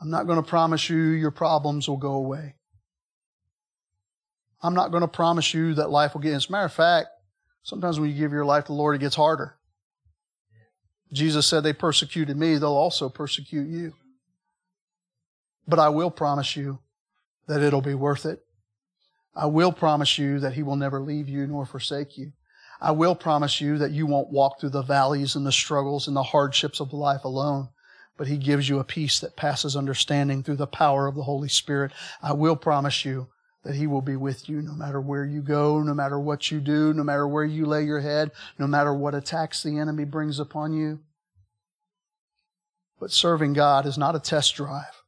[0.00, 2.54] I'm not going to promise you your problems will go away.
[4.62, 6.32] I'm not going to promise you that life will get.
[6.32, 7.08] As a matter of fact,
[7.62, 9.54] sometimes when you give your life to the Lord, it gets harder.
[11.12, 13.92] Jesus said, They persecuted me, they'll also persecute you.
[15.68, 16.78] But I will promise you
[17.48, 18.40] that it'll be worth it.
[19.34, 22.32] I will promise you that He will never leave you nor forsake you.
[22.80, 26.16] I will promise you that you won't walk through the valleys and the struggles and
[26.16, 27.68] the hardships of life alone,
[28.16, 31.48] but He gives you a peace that passes understanding through the power of the Holy
[31.48, 31.92] Spirit.
[32.22, 33.28] I will promise you
[33.64, 36.60] that He will be with you no matter where you go, no matter what you
[36.60, 40.38] do, no matter where you lay your head, no matter what attacks the enemy brings
[40.38, 41.00] upon you.
[43.00, 45.02] But serving God is not a test drive.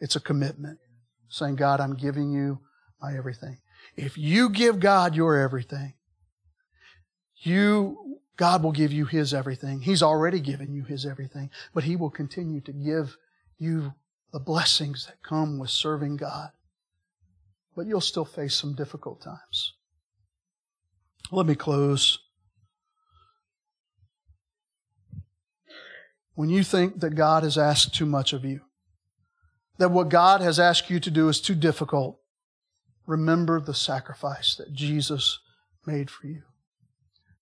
[0.00, 0.78] It's a commitment.
[1.28, 2.60] Saying, God, I'm giving you
[3.00, 3.58] my everything.
[3.96, 5.94] If you give God your everything,
[7.42, 9.82] you God will give you His everything.
[9.82, 13.16] He's already given you His everything, but He will continue to give
[13.58, 13.94] you
[14.32, 16.50] the blessings that come with serving God.
[17.76, 19.74] But you'll still face some difficult times.
[21.30, 22.18] Let me close.
[26.34, 28.62] When you think that God has asked too much of you,
[29.78, 32.18] that what God has asked you to do is too difficult,
[33.06, 35.38] remember the sacrifice that Jesus
[35.86, 36.42] made for you.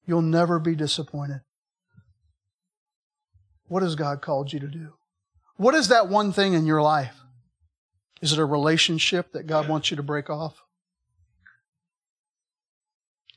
[0.07, 1.43] You'll never be disappointed.
[3.69, 4.95] What has God called you to do?
[5.57, 7.17] What is that one thing in your life?
[8.21, 10.63] Is it a relationship that God wants you to break off?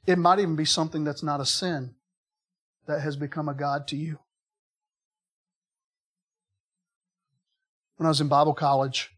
[0.06, 1.96] It might even be something that's not a sin
[2.88, 4.20] that has become a God to you.
[7.98, 9.12] When I was in Bible college,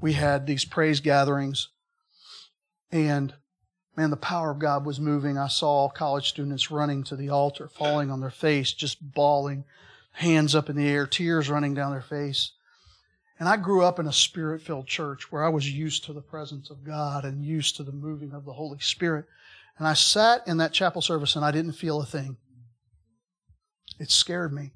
[0.00, 1.68] we had these praise gatherings,
[2.92, 3.34] and
[3.96, 5.38] man, the power of God was moving.
[5.38, 9.64] I saw college students running to the altar, falling on their face, just bawling,
[10.12, 12.52] hands up in the air, tears running down their face.
[13.38, 16.22] And I grew up in a spirit filled church where I was used to the
[16.22, 19.26] presence of God and used to the moving of the Holy Spirit.
[19.78, 22.36] And I sat in that chapel service and I didn't feel a thing.
[23.98, 24.72] It scared me.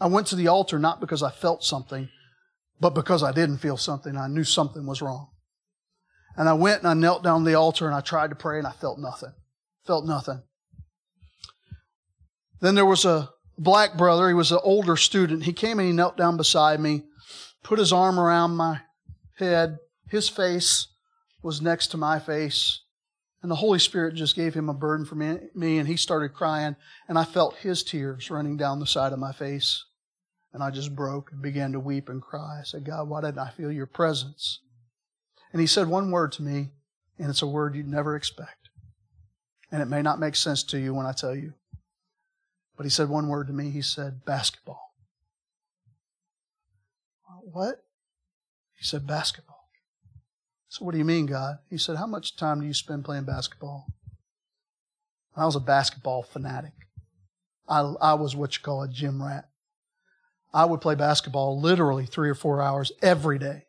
[0.00, 2.08] I went to the altar not because I felt something,
[2.80, 4.16] but because I didn't feel something.
[4.16, 5.28] I knew something was wrong.
[6.36, 8.66] And I went and I knelt down the altar and I tried to pray and
[8.66, 9.32] I felt nothing.
[9.86, 10.42] Felt nothing.
[12.60, 14.28] Then there was a black brother.
[14.28, 15.44] He was an older student.
[15.44, 17.04] He came and he knelt down beside me,
[17.62, 18.80] put his arm around my
[19.36, 19.78] head.
[20.08, 20.88] His face
[21.42, 22.80] was next to my face.
[23.42, 26.76] And the Holy Spirit just gave him a burden for me, and he started crying,
[27.06, 29.84] and I felt his tears running down the side of my face.
[30.54, 32.60] And I just broke and began to weep and cry.
[32.60, 34.60] I said, God, why didn't I feel your presence?
[35.54, 36.72] And he said one word to me,
[37.16, 38.70] and it's a word you'd never expect.
[39.70, 41.54] And it may not make sense to you when I tell you.
[42.76, 43.70] But he said one word to me.
[43.70, 44.92] He said, basketball.
[47.44, 47.84] What?
[48.76, 49.68] He said, basketball.
[50.68, 51.58] So what do you mean, God?
[51.70, 53.86] He said, how much time do you spend playing basketball?
[55.36, 56.72] I was a basketball fanatic.
[57.68, 59.48] I, I was what you call a gym rat.
[60.52, 63.66] I would play basketball literally three or four hours every day.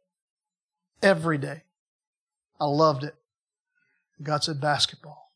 [1.04, 1.62] Every day.
[2.60, 3.16] I loved it.
[4.22, 5.32] God said, basketball.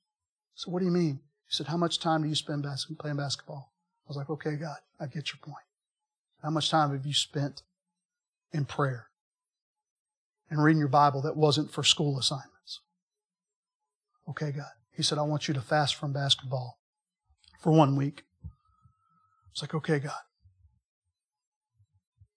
[0.55, 1.19] So what do you mean?
[1.47, 3.73] He said, how much time do you spend bas- playing basketball?
[4.05, 5.65] I was like, okay, God, I get your point.
[6.41, 7.63] How much time have you spent
[8.53, 9.07] in prayer
[10.49, 12.81] and reading your Bible that wasn't for school assignments?
[14.29, 14.71] Okay, God.
[14.95, 16.79] He said, I want you to fast from basketball
[17.59, 18.23] for one week.
[19.51, 20.11] It's like, okay, God.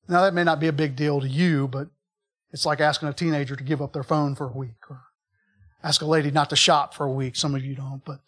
[0.09, 1.89] Now that may not be a big deal to you, but
[2.53, 5.01] it's like asking a teenager to give up their phone for a week or
[5.83, 7.35] ask a lady not to shop for a week.
[7.35, 8.21] Some of you don't, but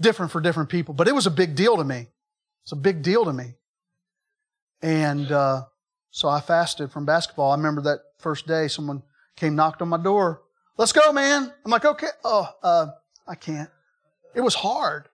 [0.00, 0.94] different for different people.
[0.94, 2.08] But it was a big deal to me.
[2.62, 3.54] It's a big deal to me.
[4.82, 5.64] And uh,
[6.10, 7.52] so I fasted from basketball.
[7.52, 9.02] I remember that first day someone
[9.36, 10.42] came knocked on my door.
[10.76, 11.52] Let's go, man.
[11.64, 12.08] I'm like, okay.
[12.24, 12.86] Oh, uh,
[13.28, 13.70] I can't.
[14.34, 15.08] It was hard.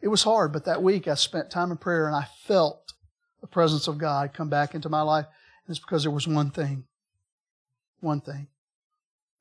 [0.00, 2.92] It was hard, but that week I spent time in prayer and I felt
[3.40, 5.26] the presence of God come back into my life.
[5.68, 6.84] It's because there was one thing.
[8.00, 8.48] One thing.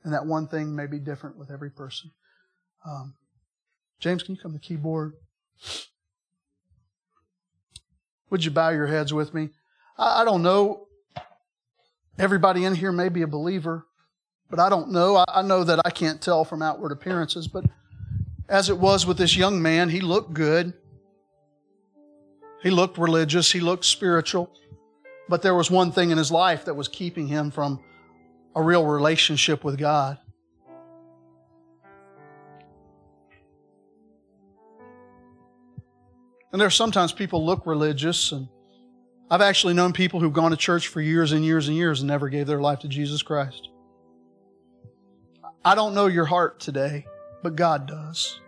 [0.03, 2.11] And that one thing may be different with every person.
[2.85, 3.15] Um,
[3.99, 5.13] James, can you come to the keyboard?
[8.29, 9.49] Would you bow your heads with me?
[9.97, 10.87] I, I, don't know.
[12.17, 13.85] Everybody in here may be a believer,
[14.49, 15.17] but I don't know.
[15.17, 17.65] I, I know that I can't tell from outward appearances, but
[18.49, 20.73] as it was with this young man, he looked good.
[22.61, 23.51] He looked religious.
[23.51, 24.51] He looked spiritual.
[25.29, 27.79] But there was one thing in his life that was keeping him from
[28.55, 30.17] a real relationship with God.
[36.51, 38.47] And there are sometimes people look religious, and
[39.31, 42.07] I've actually known people who've gone to church for years and years and years and
[42.07, 43.69] never gave their life to Jesus Christ.
[45.65, 47.07] I don't know your heart today,
[47.41, 48.39] but God does.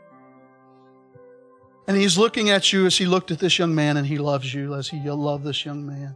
[1.87, 4.53] And He's looking at you as He looked at this young man, and He loves
[4.53, 6.15] you as He loved this young man.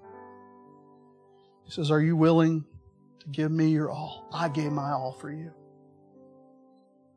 [1.69, 2.65] He says, Are you willing
[3.19, 4.27] to give me your all?
[4.33, 5.53] I gave my all for you.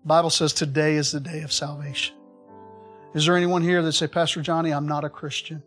[0.02, 2.14] The Bible says today is the day of salvation.
[3.14, 5.62] Is there anyone here that say, Pastor Johnny, I'm not a Christian?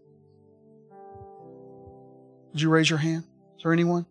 [2.52, 3.24] Would you raise your hand?
[3.58, 4.06] Is there anyone?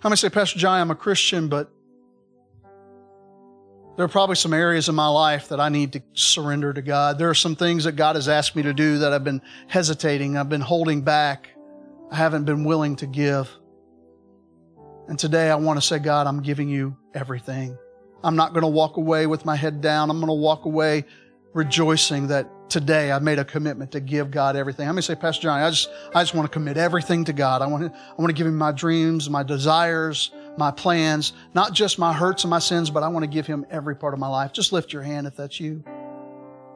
[0.00, 1.72] How many say, Pastor Johnny, I'm a Christian, but
[3.98, 7.18] there are probably some areas in my life that I need to surrender to God.
[7.18, 10.36] There are some things that God has asked me to do that I've been hesitating,
[10.36, 11.48] I've been holding back,
[12.08, 13.50] I haven't been willing to give.
[15.08, 17.76] And today I want to say, God, I'm giving you everything.
[18.22, 20.10] I'm not going to walk away with my head down.
[20.10, 21.04] I'm going to walk away
[21.52, 24.86] rejoicing that today I made a commitment to give God everything.
[24.88, 27.32] I'm going to say, Pastor Johnny, I just, I just want to commit everything to
[27.32, 27.62] God.
[27.62, 31.72] I want to, I want to give him my dreams, my desires, my plans, not
[31.72, 34.20] just my hurts and my sins, but I want to give him every part of
[34.20, 34.52] my life.
[34.52, 35.82] Just lift your hand if that's you.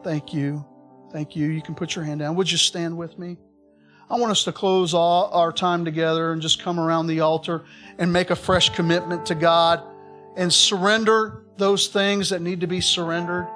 [0.03, 0.65] Thank you.
[1.13, 1.49] Thank you.
[1.49, 2.37] You can put your hand down.
[2.37, 3.37] Would you stand with me?
[4.11, 7.65] I want us to close all our time together and just come around the altar
[7.99, 9.83] and make a fresh commitment to God
[10.37, 13.47] and surrender those things that need to be surrendered.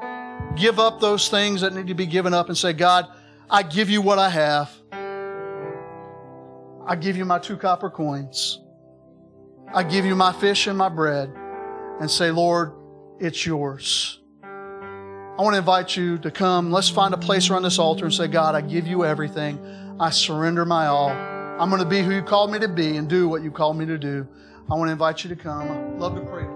[0.56, 3.06] Give up those things that need to be given up and say, God,
[3.50, 4.70] I give you what I have.
[6.86, 8.60] I give you my two copper coins.
[9.74, 11.30] I give you my fish and my bread
[12.00, 12.72] and say, Lord,
[13.18, 14.20] it's yours.
[14.42, 16.72] I want to invite you to come.
[16.72, 19.58] Let's find a place around this altar and say, God, I give you everything.
[20.00, 21.10] I surrender my all.
[21.10, 23.76] I'm going to be who you called me to be and do what you called
[23.76, 24.26] me to do.
[24.70, 25.70] I want to invite you to come.
[25.70, 26.55] I'd love to pray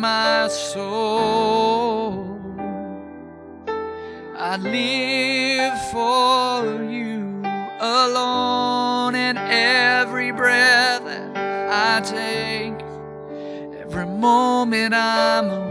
[0.00, 2.40] My soul.
[4.36, 7.42] I live for you
[7.80, 11.36] alone in every breath that
[11.70, 12.80] I take,
[13.80, 15.67] every moment I'm awake.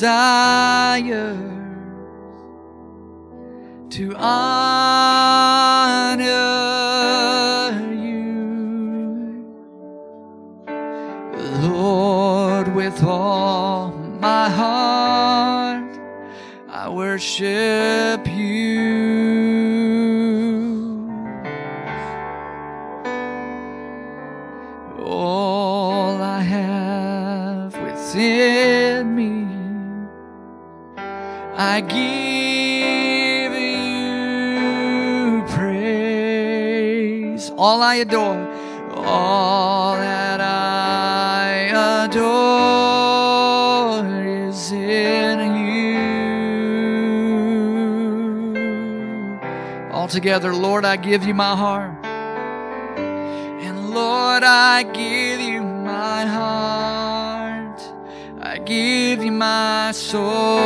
[0.00, 1.49] Desire
[38.00, 38.48] adore,
[38.94, 42.20] all that I adore
[44.24, 45.98] is in you.
[49.92, 51.92] Altogether, Lord, I give you my heart.
[52.06, 57.80] And Lord, I give you my heart.
[58.40, 60.58] I give you my soul.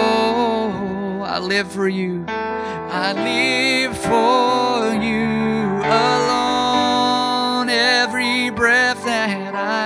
[1.25, 2.25] I live for you.
[2.29, 5.54] I live for you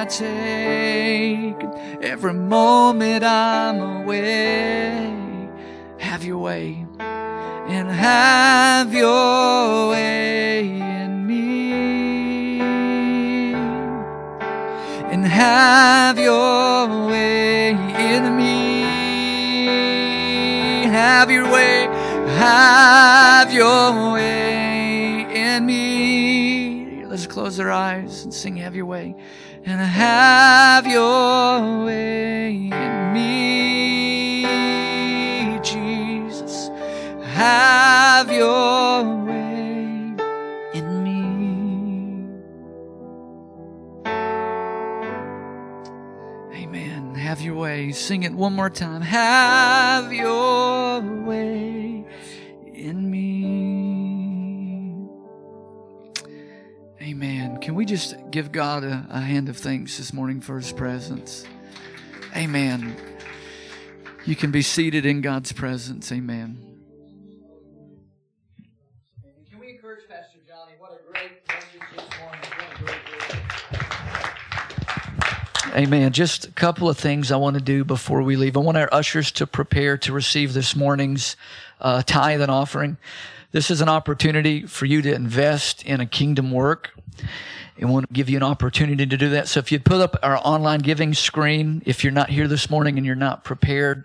[0.09, 1.57] take,
[2.03, 5.49] every moment I'm away.
[5.99, 12.61] Have your way and have your way in me
[15.13, 18.79] and have your way in me
[20.89, 21.89] have your way
[22.39, 27.05] Have your way in me.
[27.07, 29.17] Let's close our eyes and sing Have Your Way.
[29.71, 34.47] And have your way in me,
[35.62, 36.71] Jesus.
[37.23, 40.14] Have your way
[40.73, 41.21] in me.
[46.55, 47.14] Amen.
[47.14, 47.93] Have your way.
[47.93, 49.03] Sing it one more time.
[49.03, 52.07] Have your way
[52.64, 53.58] in me.
[57.09, 57.57] Amen.
[57.57, 61.47] Can we just give God a, a, hand of thanks this morning for his presence?
[62.37, 62.95] Amen.
[64.27, 66.13] You can be seated in God's presence.
[66.13, 66.59] Amen.
[69.51, 70.73] Can we encourage Pastor Johnny?
[70.79, 72.43] What a great message this morning.
[75.87, 76.13] Amen.
[76.13, 78.55] Just a couple of things I want to do before we leave.
[78.55, 81.37] I want our ushers to prepare to receive this morning's
[81.81, 82.99] uh, tithe and offering.
[83.51, 86.91] This is an opportunity for you to invest in a kingdom work.
[87.79, 89.49] And want to give you an opportunity to do that.
[89.49, 92.97] So if you put up our online giving screen, if you're not here this morning
[92.97, 94.05] and you're not prepared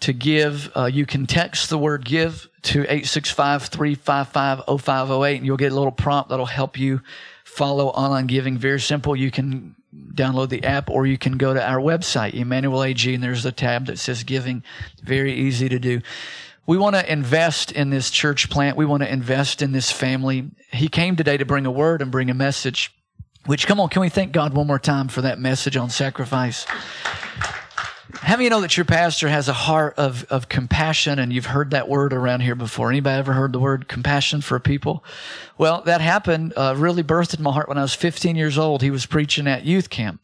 [0.00, 5.74] to give, uh, you can text the word give to 865-355-0508 and you'll get a
[5.74, 7.02] little prompt that'll help you
[7.44, 8.56] follow online giving.
[8.56, 9.14] Very simple.
[9.14, 9.76] You can
[10.14, 13.52] download the app or you can go to our website, Emmanuel AG, and there's a
[13.52, 14.64] tab that says giving.
[15.02, 16.00] Very easy to do.
[16.66, 18.76] We want to invest in this church plant.
[18.76, 20.50] We want to invest in this family.
[20.72, 22.94] He came today to bring a word and bring a message,
[23.44, 26.66] which, come on, can we thank God one more time for that message on sacrifice?
[28.18, 31.46] How many you know that your pastor has a heart of, of compassion and you've
[31.46, 32.88] heard that word around here before?
[32.88, 35.04] Anybody ever heard the word compassion for people?
[35.56, 38.82] Well, that happened, uh, really birthed in my heart when I was 15 years old.
[38.82, 40.20] He was preaching at youth camp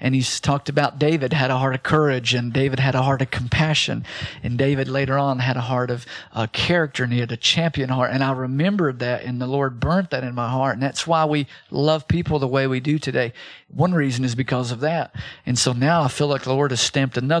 [0.00, 3.22] and he's talked about David had a heart of courage and David had a heart
[3.22, 4.04] of compassion
[4.42, 7.90] and David later on had a heart of uh, character and he had a champion
[7.90, 8.10] heart.
[8.12, 10.74] And I remembered that and the Lord burnt that in my heart.
[10.74, 13.32] And that's why we love people the way we do today.
[13.68, 15.14] One reason is because of that.
[15.46, 17.31] And so now I feel like the Lord has stamped another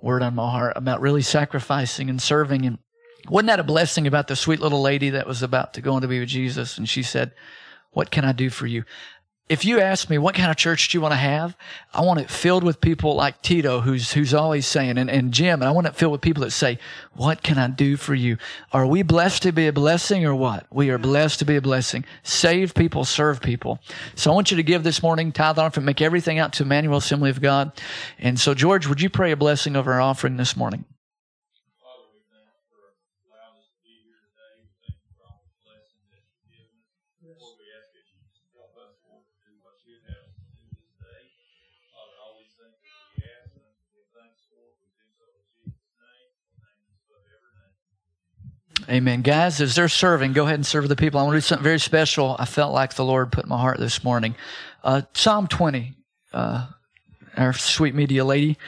[0.00, 2.78] word on my heart about really sacrificing and serving and
[3.28, 6.02] wasn't that a blessing about the sweet little lady that was about to go on
[6.02, 6.78] to be with Jesus?
[6.78, 7.32] And she said,
[7.90, 8.84] What can I do for you?
[9.50, 11.56] If you ask me, what kind of church do you want to have?
[11.92, 15.60] I want it filled with people like Tito, who's, who's always saying, and, and Jim,
[15.60, 16.78] and I want it filled with people that say,
[17.14, 18.36] what can I do for you?
[18.72, 20.68] Are we blessed to be a blessing or what?
[20.70, 22.04] We are blessed to be a blessing.
[22.22, 23.80] Save people, serve people.
[24.14, 26.98] So I want you to give this morning, tithe offering, make everything out to Emmanuel
[26.98, 27.72] Assembly of God.
[28.20, 30.84] And so, George, would you pray a blessing over our offering this morning?
[48.90, 49.22] Amen.
[49.22, 51.20] Guys, as they're serving, go ahead and serve the people.
[51.20, 52.34] I want to do something very special.
[52.40, 54.34] I felt like the Lord put in my heart this morning.
[54.82, 55.94] Uh, Psalm 20,
[56.32, 56.66] uh,
[57.36, 58.58] our sweet media lady.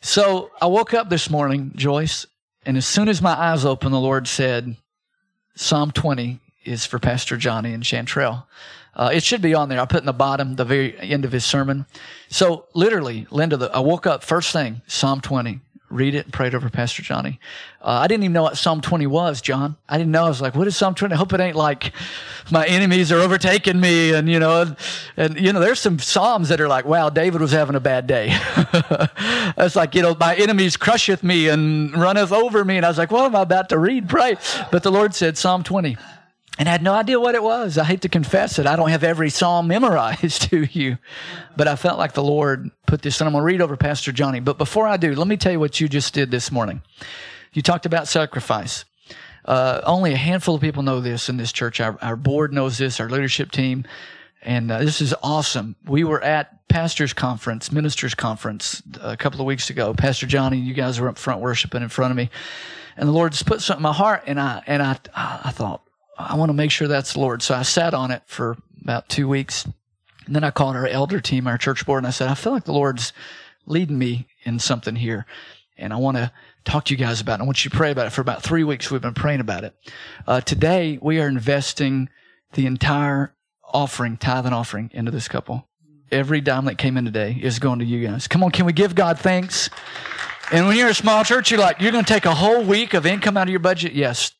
[0.00, 2.24] So I woke up this morning, Joyce,
[2.64, 4.76] and as soon as my eyes opened, the Lord said,
[5.56, 8.46] Psalm 20 is for Pastor Johnny and Chantrell.
[8.94, 9.80] Uh, it should be on there.
[9.80, 11.84] I put in the bottom, the very end of his sermon.
[12.28, 15.58] So literally, Linda, the, I woke up first thing, Psalm 20
[15.90, 17.40] read it and pray it over Pastor Johnny.
[17.80, 19.76] Uh, I didn't even know what Psalm 20 was, John.
[19.88, 20.24] I didn't know.
[20.24, 21.14] I was like, what is Psalm 20?
[21.14, 21.92] I hope it ain't like
[22.50, 24.12] my enemies are overtaking me.
[24.12, 24.76] And, you know, and,
[25.16, 28.06] and you know, there's some Psalms that are like, wow, David was having a bad
[28.06, 28.28] day.
[29.56, 32.76] it's like, you know, my enemies crusheth me and runneth over me.
[32.76, 34.08] And I was like, what am I about to read?
[34.08, 34.36] Pray.
[34.70, 35.96] But the Lord said, Psalm 20
[36.58, 37.78] and I had no idea what it was.
[37.78, 38.66] I hate to confess it.
[38.66, 40.98] I don't have every psalm memorized to you,
[41.56, 44.10] but I felt like the Lord put this, and I'm going to read over Pastor
[44.10, 44.40] Johnny.
[44.40, 46.82] But before I do, let me tell you what you just did this morning.
[47.52, 48.84] You talked about sacrifice.
[49.44, 51.80] Uh, only a handful of people know this in this church.
[51.80, 53.84] Our, our board knows this, our leadership team,
[54.42, 55.76] and uh, this is awesome.
[55.86, 59.94] We were at pastors conference, ministers conference a couple of weeks ago.
[59.94, 62.30] Pastor Johnny, you guys were up front worshiping in front of me,
[62.96, 65.82] and the Lord just put something in my heart, and I and I I thought,
[66.18, 67.42] I want to make sure that's the Lord.
[67.42, 69.64] So I sat on it for about two weeks.
[70.26, 72.52] And then I called our elder team, our church board, and I said, I feel
[72.52, 73.12] like the Lord's
[73.66, 75.24] leading me in something here.
[75.78, 76.32] And I want to
[76.64, 77.44] talk to you guys about it.
[77.44, 78.10] I want you to pray about it.
[78.10, 79.74] For about three weeks, we've been praying about it.
[80.26, 82.08] Uh, today, we are investing
[82.52, 83.34] the entire
[83.64, 85.68] offering, tithe and offering into this couple.
[86.10, 88.26] Every dime that came in today is going to you guys.
[88.26, 89.70] Come on, can we give God thanks?
[90.50, 92.94] And when you're a small church, you're like, you're going to take a whole week
[92.94, 93.92] of income out of your budget?
[93.92, 94.32] Yes,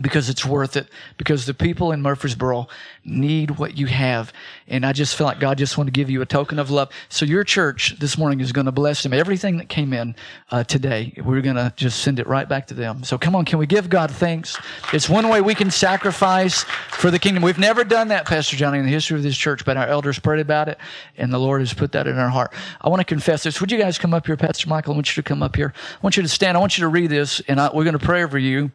[0.00, 0.88] because it's worth it
[1.18, 2.66] because the people in Murfreesboro
[3.04, 4.32] need what you have.
[4.66, 6.90] And I just feel like God just want to give you a token of love.
[7.10, 9.12] So your church this morning is going to bless them.
[9.12, 10.16] Everything that came in
[10.50, 13.04] uh, today, we're going to just send it right back to them.
[13.04, 14.58] So come on, can we give God thanks?
[14.94, 17.42] It's one way we can sacrifice for the kingdom.
[17.42, 20.18] We've never done that, Pastor Johnny, in the history of this church, but our elders
[20.18, 20.78] prayed about it
[21.18, 22.54] and the Lord has put that in our heart.
[22.80, 23.60] I want to confess this.
[23.60, 24.94] Would you guys come up here, Pastor Michael?
[24.94, 25.74] I want you to come up here.
[25.76, 26.56] I want you to stand.
[26.56, 28.72] I want you to read this and I, we're going to pray over you.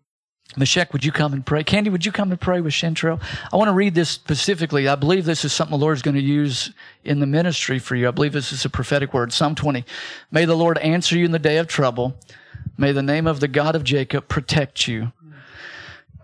[0.56, 1.64] Meshach, would you come and pray?
[1.64, 3.20] Candy, would you come and pray with Chantrell?
[3.52, 4.88] I want to read this specifically.
[4.88, 6.72] I believe this is something the Lord is going to use
[7.04, 8.08] in the ministry for you.
[8.08, 9.34] I believe this is a prophetic word.
[9.34, 9.86] Psalm 20.
[10.32, 12.16] May the Lord answer you in the day of trouble.
[12.78, 15.12] May the name of the God of Jacob protect you.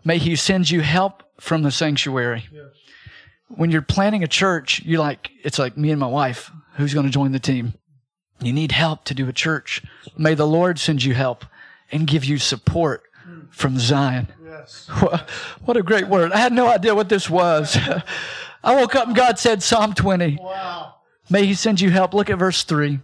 [0.05, 2.45] May he send you help from the sanctuary.
[2.51, 2.65] Yes.
[3.49, 6.49] When you're planning a church, you like, it's like me and my wife.
[6.75, 7.73] Who's going to join the team?
[8.41, 9.83] You need help to do a church.
[10.17, 11.45] May the Lord send you help
[11.91, 13.03] and give you support
[13.53, 14.27] from Zion.
[14.43, 14.89] Yes.
[15.65, 16.33] What a great word.
[16.33, 17.77] I had no idea what this was.
[18.63, 20.39] I woke up and God said, Psalm 20.
[20.41, 20.95] Wow.
[21.29, 22.13] May He send you help.
[22.13, 22.99] Look at verse 3.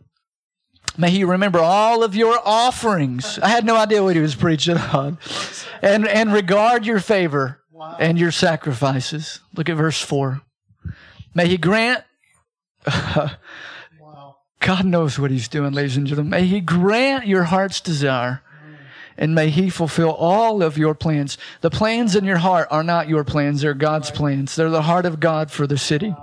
[0.98, 3.40] May He remember all of your offerings.
[3.40, 5.18] I had no idea what He was preaching on.
[5.82, 7.96] And, and regard your favor wow.
[8.00, 9.40] and your sacrifices.
[9.56, 10.42] Look at verse 4.
[11.34, 12.04] May He grant.
[12.86, 14.38] wow.
[14.60, 16.32] God knows what He's doing, ladies and gentlemen.
[16.32, 18.42] May He grant your heart's desire
[19.20, 21.38] and may He fulfill all of your plans.
[21.62, 24.56] The plans in your heart are not your plans, they're God's plans.
[24.56, 26.16] They're the heart of God for the city.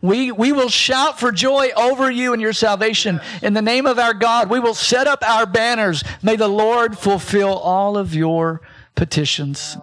[0.00, 3.20] We, we will shout for joy over you and your salvation.
[3.42, 6.02] In the name of our God, we will set up our banners.
[6.22, 8.62] May the Lord fulfill all of your
[8.94, 9.76] petitions.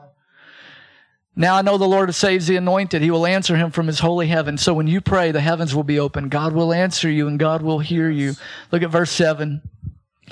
[1.36, 3.02] Now I know the Lord saves the anointed.
[3.02, 4.58] He will answer him from his holy heaven.
[4.58, 6.30] So when you pray, the heavens will be open.
[6.30, 8.34] God will answer you and God will hear you.
[8.72, 9.62] Look at verse 7.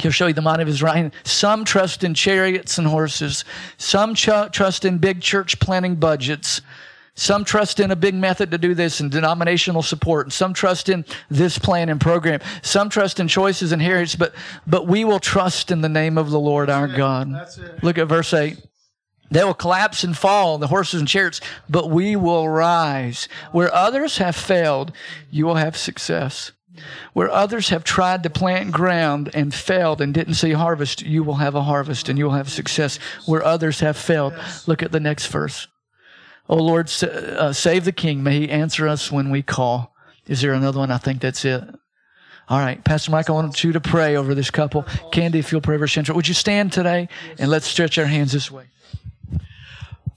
[0.02, 1.14] He'll show you the mind of his right.
[1.23, 3.45] Some trust in chariots and horses.
[3.78, 6.61] Some ch- trust in big church planning budgets.
[7.14, 10.32] Some trust in a big method to do this and denominational support.
[10.32, 12.40] Some trust in this plan and program.
[12.61, 14.34] Some trust in choices and heritage, but,
[14.65, 17.28] but we will trust in the name of the Lord our God.
[17.84, 18.57] Look at verse 8.
[19.30, 23.30] They will collapse and fall, the horses and chariots, but we will rise.
[23.52, 24.91] Where others have failed,
[25.30, 26.52] you will have success.
[27.14, 31.36] Where others have tried to plant ground and failed and didn't see harvest, you will
[31.36, 32.98] have a harvest and you will have success.
[33.26, 34.34] Where others have failed,
[34.68, 35.68] look at the next verse.
[36.49, 38.24] Oh Lord, uh, save the king.
[38.24, 39.95] May he answer us when we call.
[40.28, 40.91] Is there another one?
[40.91, 41.64] I think that's it.
[42.49, 44.84] All right, Pastor Mike, I want you to pray over this couple.
[45.14, 46.16] Candy, if you'll pray over Chantrell.
[46.18, 47.08] Would you stand today
[47.40, 48.66] and let's stretch our hands this way?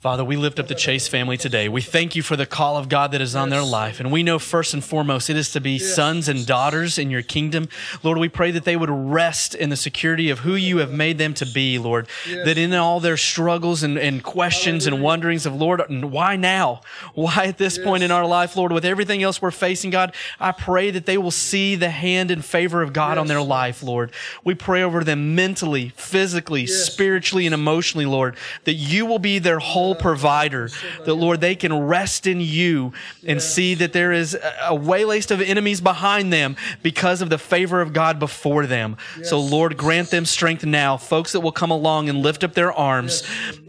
[0.04, 1.66] Father, we lift up the Chase family today.
[1.66, 4.00] We thank you for the call of God that is on their life.
[4.00, 7.22] And we know first and foremost it is to be sons and daughters in your
[7.22, 7.70] kingdom.
[8.02, 11.16] Lord, we pray that they would rest in the security of who you have made
[11.16, 12.06] them to be, Lord.
[12.26, 16.82] That in all their struggles and, and questions and wonderings of, Lord, why now?
[17.14, 20.52] Why at this point in our life, Lord, with everything else we're facing, God, I
[20.52, 24.12] pray that they will see the hand and favor of God on their life, Lord.
[24.44, 29.60] We pray over them mentally, physically, spiritually, and emotionally, Lord, that you will be their
[29.60, 30.68] whole provider.
[31.04, 32.92] That, Lord, they can rest in you
[33.26, 37.80] and see that there is a waylist of enemies behind them because of the favor
[37.80, 38.96] of God before them.
[39.22, 40.96] So, Lord, grant them strength now.
[40.96, 43.22] Folks that will come along and lift up their arms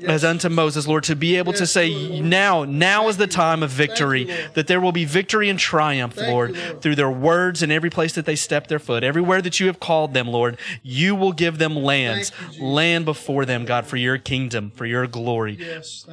[0.06, 3.69] as unto Moses, Lord, to be able to say, now, now is the time of
[3.72, 4.30] victory.
[4.53, 8.26] That there will be victory and triumph, Lord, through their words and every place that
[8.26, 9.03] they step their foot.
[9.03, 13.65] Everywhere that you have called them, Lord, you will give them lands, land before them,
[13.65, 15.57] God, for your kingdom, for your glory.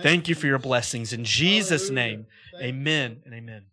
[0.02, 1.12] Thank you for your blessings.
[1.12, 2.26] In Jesus' name,
[2.60, 3.64] amen and amen.